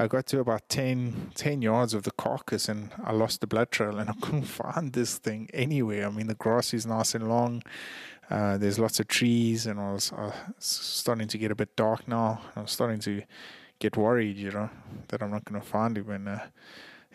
I 0.00 0.06
got 0.06 0.26
to 0.28 0.38
about 0.38 0.68
10, 0.68 1.32
10 1.34 1.60
yards 1.60 1.92
of 1.92 2.04
the 2.04 2.12
carcass 2.12 2.68
and 2.68 2.92
I 3.02 3.12
lost 3.12 3.40
the 3.40 3.48
blood 3.48 3.72
trail 3.72 3.98
and 3.98 4.08
I 4.08 4.12
couldn't 4.20 4.42
find 4.62 4.92
this 4.92 5.18
thing 5.18 5.50
anywhere. 5.52 6.06
I 6.06 6.10
mean, 6.10 6.28
the 6.28 6.36
grass 6.36 6.72
is 6.72 6.86
nice 6.86 7.16
and 7.16 7.28
long. 7.28 7.64
Uh, 8.30 8.58
there's 8.58 8.78
lots 8.78 9.00
of 9.00 9.08
trees, 9.08 9.66
and 9.66 9.80
I 9.80 9.92
was 9.92 10.12
starting 10.58 11.28
to 11.28 11.38
get 11.38 11.50
a 11.50 11.54
bit 11.54 11.74
dark 11.76 12.06
now. 12.06 12.42
I 12.54 12.60
was 12.60 12.70
starting 12.70 13.00
to 13.00 13.22
get 13.78 13.96
worried, 13.96 14.36
you 14.36 14.50
know, 14.50 14.68
that 15.08 15.22
I'm 15.22 15.30
not 15.30 15.46
going 15.46 15.60
to 15.60 15.66
find 15.66 15.96
it 15.96 16.06
And 16.06 16.28
uh, 16.28 16.40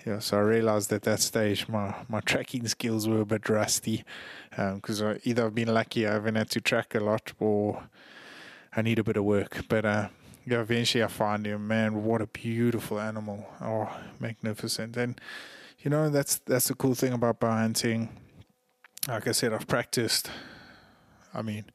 yeah, 0.06 0.20
so 0.20 0.38
I 0.38 0.42
realized 0.42 0.92
at 0.92 1.04
that 1.04 1.20
stage 1.20 1.70
my, 1.70 1.94
my 2.10 2.20
tracking 2.20 2.68
skills 2.68 3.08
were 3.08 3.22
a 3.22 3.26
bit 3.26 3.48
rusty 3.48 4.04
because 4.50 5.02
um, 5.02 5.20
either 5.24 5.46
I've 5.46 5.56
been 5.56 5.74
lucky, 5.74 6.08
I 6.08 6.14
haven't 6.14 6.36
had 6.36 6.50
to 6.50 6.62
track 6.62 6.96
a 6.96 7.00
lot, 7.00 7.32
or 7.40 7.84
I 8.76 8.82
need 8.82 9.00
a 9.00 9.04
bit 9.04 9.16
of 9.16 9.24
work. 9.24 9.66
But 9.70 9.86
uh, 9.86 10.08
yeah, 10.46 10.60
eventually 10.60 11.04
I 11.04 11.08
find 11.08 11.46
him. 11.46 11.68
Man, 11.68 12.04
what 12.04 12.22
a 12.22 12.28
beautiful 12.28 13.00
animal! 13.00 13.48
Oh, 13.62 13.90
magnificent! 14.20 14.98
And 14.98 15.20
you 15.80 15.90
know 15.90 16.10
that's 16.10 16.38
that's 16.40 16.68
the 16.68 16.76
cool 16.76 16.96
thing 16.96 17.14
about 17.14 17.40
bow 17.40 17.52
hunting. 17.52 18.10
Like 19.08 19.28
I 19.28 19.32
said, 19.32 19.54
I've 19.54 19.68
practiced 19.68 20.30
I 21.34 21.42
mean, 21.42 21.66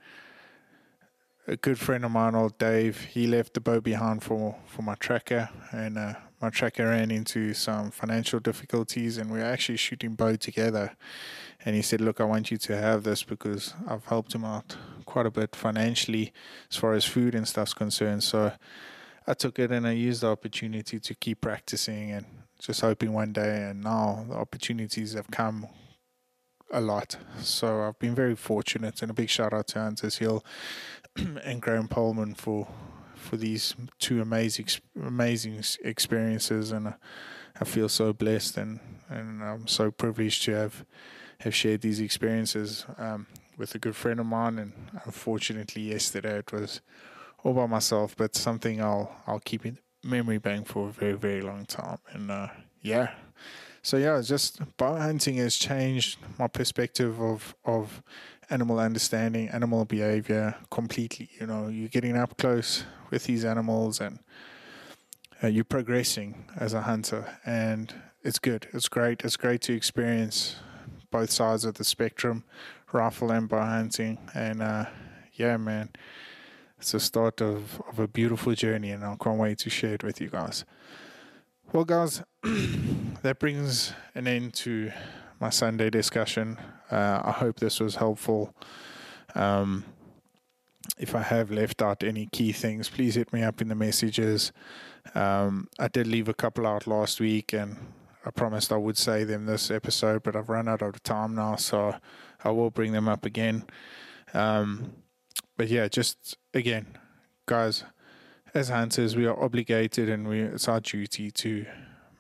a 1.47 1.57
good 1.57 1.79
friend 1.79 2.05
of 2.05 2.13
mine, 2.13 2.35
old 2.35 2.59
Dave, 2.59 3.01
he 3.01 3.27
left 3.27 3.55
the 3.55 3.61
bow 3.61 3.81
behind 3.81 4.23
for, 4.23 4.57
for 4.67 4.83
my 4.83 4.95
tracker, 4.95 5.49
and 5.73 5.99
uh, 5.99 6.15
my 6.41 6.51
tracker 6.51 6.87
ran 6.87 7.11
into 7.11 7.55
some 7.55 7.91
financial 7.91 8.39
difficulties, 8.39 9.19
and 9.19 9.31
we 9.31 9.39
were 9.39 9.45
actually 9.45 9.79
shooting 9.79 10.15
bow 10.15 10.37
together. 10.37 10.93
And 11.65 11.75
he 11.75 11.83
said, 11.83 12.01
"Look, 12.01 12.21
I 12.21 12.25
want 12.25 12.51
you 12.51 12.57
to 12.57 12.77
have 12.77 13.03
this 13.03 13.23
because 13.23 13.75
I've 13.87 14.05
helped 14.07 14.35
him 14.35 14.45
out 14.45 14.77
quite 15.05 15.27
a 15.27 15.31
bit 15.31 15.57
financially 15.57 16.33
as 16.71 16.77
far 16.77 16.95
as 16.95 17.05
food 17.05 17.35
and 17.35 17.47
stuff's 17.49 17.75
concerned." 17.75 18.23
So 18.25 18.53
I 19.27 19.35
took 19.35 19.59
it 19.59 19.71
and 19.71 19.87
I 19.87 19.93
used 19.93 20.23
the 20.23 20.29
opportunity 20.29 20.99
to 21.01 21.15
keep 21.15 21.41
practicing 21.41 22.13
and 22.13 22.27
just 22.59 22.81
hoping 22.81 23.13
one 23.13 23.33
day. 23.33 23.69
And 23.71 23.83
now 23.83 24.25
the 24.29 24.37
opportunities 24.37 25.15
have 25.15 25.31
come 25.31 25.67
a 26.71 26.81
lot. 26.81 27.17
So 27.41 27.83
I've 27.83 27.99
been 27.99 28.15
very 28.15 28.37
fortunate, 28.37 29.03
and 29.03 29.11
a 29.11 29.15
big 29.15 29.29
shout 29.29 29.53
out 29.53 29.69
to 29.69 29.81
Hunters 29.81 30.19
Hill 30.19 30.45
and 31.17 31.63
Graham 31.63 31.89
Pullman 31.89 32.35
for 32.35 32.69
for 33.15 33.37
these 33.37 33.75
two 33.99 34.23
amazing 34.23 34.67
amazing 34.97 35.63
experiences, 35.83 36.73
and 36.73 36.95
I 37.61 37.65
feel 37.65 37.89
so 37.89 38.13
blessed 38.13 38.57
and 38.59 38.81
and 39.09 39.43
I'm 39.43 39.67
so 39.67 39.91
privileged 39.91 40.45
to 40.45 40.53
have 40.53 40.85
have 41.41 41.55
shared 41.55 41.81
these 41.81 42.01
experiences 42.01 42.85
um, 42.99 43.27
with 43.57 43.75
a 43.75 43.79
good 43.79 43.97
friend 43.97 44.21
of 44.21 44.27
mine. 44.27 44.59
And 44.59 44.73
unfortunately, 45.05 45.83
yesterday 45.83 46.39
it 46.39 46.53
was 46.53 46.81
all 47.45 47.55
by 47.55 47.67
myself, 47.67 48.17
but 48.17 48.35
something 48.35 48.83
I'll 48.83 49.15
I'll 49.27 49.41
keep 49.41 49.65
in 49.65 49.79
memory 50.03 50.39
bank 50.39 50.67
for 50.67 50.89
a 50.89 50.93
very 50.93 51.15
very 51.15 51.41
long 51.41 51.65
time. 51.67 51.99
And 52.13 52.31
uh, 52.31 52.49
yeah, 52.83 53.11
so 53.83 53.97
yeah, 53.97 54.21
just 54.21 54.61
bow 54.77 54.97
hunting 54.97 55.37
has 55.37 55.57
changed 55.57 56.19
my 56.39 56.49
perspective 56.49 57.21
of 57.21 57.55
of 57.65 58.03
animal 58.51 58.79
understanding, 58.79 59.49
animal 59.49 59.85
behavior 59.85 60.57
completely. 60.71 61.29
You 61.41 61.47
know, 61.47 61.69
you're 61.69 61.89
getting 61.89 62.17
up 62.17 62.37
close 62.39 62.85
with 63.11 63.25
these 63.25 63.45
animals 63.45 64.01
and 64.01 64.19
uh, 65.43 65.47
you're 65.47 65.65
progressing 65.65 66.47
as 66.57 66.75
a 66.75 66.83
hunter, 66.83 67.39
and 67.47 67.95
it's 68.25 68.41
good. 68.41 68.67
It's 68.73 68.89
great. 68.89 69.23
It's 69.23 69.37
great 69.37 69.63
to 69.63 69.73
experience 69.73 70.57
both 71.11 71.31
sides 71.31 71.65
of 71.65 71.75
the 71.75 71.85
spectrum, 71.85 72.45
rifle 72.93 73.31
and 73.31 73.49
bow 73.49 73.65
hunting, 73.65 74.19
and 74.35 74.63
uh, 74.63 74.87
yeah, 75.35 75.57
man. 75.57 75.91
It's 76.79 76.93
the 76.93 77.01
start 77.01 77.41
of, 77.41 77.83
of 77.89 77.99
a 77.99 78.07
beautiful 78.07 78.55
journey, 78.55 78.93
and 78.93 79.05
I 79.05 79.17
can't 79.17 79.39
wait 79.39 79.59
to 79.59 79.71
share 79.71 79.95
it 79.95 80.05
with 80.05 80.21
you 80.21 80.29
guys. 80.29 80.65
Well, 81.73 81.85
guys, 81.85 82.23
that 83.23 83.39
brings 83.41 83.93
an 84.15 84.29
end 84.29 84.55
to 84.55 84.93
my 85.41 85.51
Sunday 85.51 85.91
discussion. 85.91 86.57
Uh, 86.91 87.21
I 87.25 87.33
hope 87.33 87.59
this 87.59 87.81
was 87.81 87.97
helpful. 87.97 88.55
Um, 89.35 89.85
if 90.99 91.15
I 91.15 91.23
have 91.23 91.51
left 91.51 91.83
out 91.83 92.03
any 92.03 92.27
key 92.27 92.53
things, 92.53 92.89
please 92.89 93.17
hit 93.17 93.33
me 93.33 93.43
up 93.43 93.61
in 93.61 93.69
the 93.69 93.75
messages. 93.75 94.53
Um, 95.15 95.69
I 95.79 95.89
did 95.89 96.07
leave 96.07 96.29
a 96.29 96.35
couple 96.35 96.67
out 96.67 96.87
last 96.87 97.21
week, 97.21 97.53
and 97.53 97.77
I 98.29 98.31
promised 98.31 98.73
I 98.73 98.77
would 98.77 98.99
say 98.99 99.25
them 99.25 99.47
this 99.47 99.71
episode, 99.71 100.23
but 100.23 100.37
I've 100.37 100.51
run 100.51 100.69
out 100.69 100.83
of 100.83 101.03
time 101.03 101.35
now, 101.35 101.57
so 101.57 101.95
I 102.45 102.51
will 102.51 102.71
bring 102.71 102.93
them 102.93 103.09
up 103.09 103.25
again. 103.25 103.65
Um, 104.35 104.93
but 105.57 105.69
yeah, 105.69 105.89
just 105.89 106.37
again, 106.53 106.99
guys 107.47 107.85
as 108.53 108.69
hunters, 108.69 109.17
we 109.17 109.25
are 109.25 109.43
obligated 109.43 110.11
and 110.11 110.29
we, 110.29 110.43
it's 110.43 110.69
our 110.69 110.81
duty 110.81 111.31
to 111.31 111.65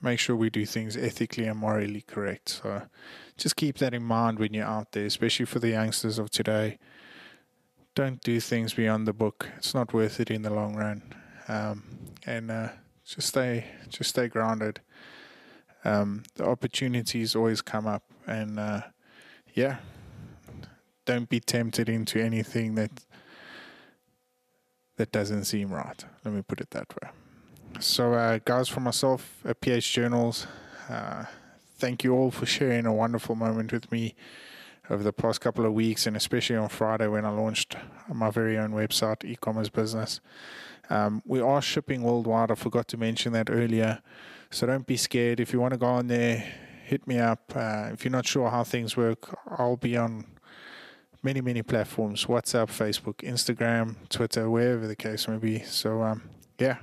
make 0.00 0.18
sure 0.18 0.34
we 0.34 0.48
do 0.48 0.64
things 0.64 0.96
ethically 0.96 1.44
and 1.44 1.58
morally 1.58 2.00
correct. 2.00 2.48
So 2.48 2.84
just 3.36 3.56
keep 3.56 3.76
that 3.78 3.92
in 3.92 4.02
mind 4.02 4.38
when 4.38 4.54
you're 4.54 4.64
out 4.64 4.92
there, 4.92 5.04
especially 5.04 5.44
for 5.44 5.58
the 5.58 5.70
youngsters 5.70 6.18
of 6.18 6.30
today. 6.30 6.78
Don't 7.94 8.22
do 8.22 8.40
things 8.40 8.72
beyond 8.72 9.06
the 9.06 9.12
book. 9.12 9.50
It's 9.58 9.74
not 9.74 9.92
worth 9.92 10.20
it 10.20 10.30
in 10.30 10.40
the 10.40 10.54
long 10.54 10.74
run. 10.74 11.02
Um, 11.48 11.98
and 12.24 12.50
uh, 12.50 12.68
just 13.04 13.28
stay, 13.28 13.66
just 13.90 14.08
stay 14.08 14.28
grounded. 14.28 14.80
Um, 15.84 16.24
the 16.34 16.44
opportunities 16.44 17.36
always 17.36 17.62
come 17.62 17.86
up, 17.86 18.02
and 18.26 18.58
uh, 18.58 18.82
yeah, 19.54 19.76
don't 21.04 21.28
be 21.28 21.40
tempted 21.40 21.88
into 21.88 22.22
anything 22.22 22.74
that 22.74 22.90
that 24.96 25.12
doesn't 25.12 25.44
seem 25.44 25.70
right. 25.70 26.04
Let 26.24 26.34
me 26.34 26.42
put 26.42 26.60
it 26.60 26.70
that 26.70 26.88
way. 27.00 27.10
So, 27.80 28.14
uh, 28.14 28.40
guys, 28.44 28.68
for 28.68 28.80
myself 28.80 29.40
at 29.44 29.60
PH 29.60 29.92
Journals, 29.92 30.46
uh, 30.88 31.24
thank 31.76 32.02
you 32.02 32.14
all 32.14 32.30
for 32.32 32.46
sharing 32.46 32.86
a 32.86 32.92
wonderful 32.92 33.36
moment 33.36 33.72
with 33.72 33.90
me. 33.92 34.14
over 34.90 35.02
the 35.02 35.12
past 35.12 35.40
couple 35.40 35.66
of 35.66 35.72
weeks, 35.72 36.06
and 36.06 36.16
especially 36.16 36.56
on 36.56 36.68
Friday 36.68 37.06
when 37.06 37.24
I 37.24 37.30
launched 37.30 37.76
my 38.12 38.30
very 38.30 38.56
own 38.56 38.72
website, 38.72 39.24
e 39.24 39.36
commerce 39.36 39.68
business. 39.68 40.20
Um, 40.90 41.22
we 41.26 41.40
are 41.40 41.60
shipping 41.60 42.02
worldwide. 42.02 42.50
I 42.50 42.54
forgot 42.54 42.88
to 42.88 42.96
mention 42.96 43.32
that 43.34 43.50
earlier. 43.50 44.00
So 44.50 44.66
don't 44.66 44.86
be 44.86 44.96
scared. 44.96 45.40
If 45.40 45.52
you 45.52 45.60
want 45.60 45.74
to 45.74 45.78
go 45.78 45.86
on 45.86 46.06
there, 46.06 46.44
hit 46.84 47.06
me 47.06 47.18
up. 47.18 47.52
Uh, 47.54 47.90
if 47.92 48.04
you're 48.04 48.12
not 48.12 48.26
sure 48.26 48.50
how 48.50 48.64
things 48.64 48.96
work, 48.96 49.36
I'll 49.46 49.76
be 49.76 49.96
on 49.96 50.24
many, 51.22 51.40
many 51.40 51.62
platforms 51.62 52.24
WhatsApp, 52.24 52.68
Facebook, 52.68 53.16
Instagram, 53.16 53.96
Twitter, 54.08 54.48
wherever 54.48 54.86
the 54.86 54.96
case 54.96 55.28
may 55.28 55.36
be. 55.36 55.60
So, 55.60 56.02
um, 56.02 56.22
yeah. 56.58 56.78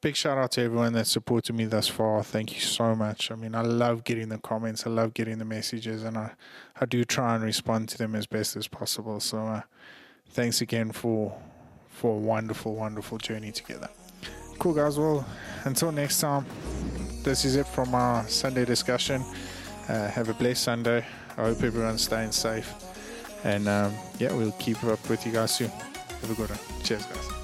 Big 0.00 0.14
shout 0.14 0.38
out 0.38 0.52
to 0.52 0.62
everyone 0.62 0.92
that 0.92 1.08
supported 1.08 1.54
me 1.54 1.64
thus 1.64 1.88
far. 1.88 2.22
Thank 2.22 2.54
you 2.54 2.60
so 2.60 2.94
much. 2.94 3.32
I 3.32 3.34
mean, 3.34 3.54
I 3.56 3.62
love 3.62 4.04
getting 4.04 4.28
the 4.28 4.38
comments, 4.38 4.86
I 4.86 4.90
love 4.90 5.12
getting 5.12 5.38
the 5.38 5.44
messages, 5.44 6.04
and 6.04 6.16
I, 6.16 6.34
I 6.80 6.86
do 6.86 7.04
try 7.04 7.34
and 7.34 7.42
respond 7.42 7.88
to 7.90 7.98
them 7.98 8.14
as 8.14 8.26
best 8.26 8.56
as 8.56 8.68
possible. 8.68 9.18
So, 9.18 9.38
uh, 9.38 9.62
thanks 10.30 10.60
again 10.60 10.92
for 10.92 11.36
for 11.88 12.14
a 12.14 12.18
wonderful, 12.18 12.76
wonderful 12.76 13.18
journey 13.18 13.50
together. 13.50 13.88
Cool, 14.58 14.74
guys. 14.74 14.98
Well, 14.98 15.24
until 15.64 15.92
next 15.92 16.20
time, 16.20 16.44
this 17.22 17.44
is 17.44 17.54
it 17.54 17.66
from 17.66 17.94
our 17.94 18.26
Sunday 18.28 18.64
discussion. 18.64 19.22
Uh, 19.88 20.08
have 20.08 20.28
a 20.28 20.34
blessed 20.34 20.64
Sunday. 20.64 21.04
I 21.36 21.42
hope 21.42 21.62
everyone's 21.62 22.02
staying 22.02 22.32
safe. 22.32 22.74
And 23.44 23.68
um, 23.68 23.94
yeah, 24.18 24.32
we'll 24.32 24.52
keep 24.52 24.82
up 24.82 25.08
with 25.08 25.24
you 25.24 25.32
guys 25.32 25.54
soon. 25.54 25.70
Have 25.70 26.30
a 26.30 26.34
good 26.34 26.50
one. 26.50 26.58
Cheers, 26.82 27.06
guys. 27.06 27.37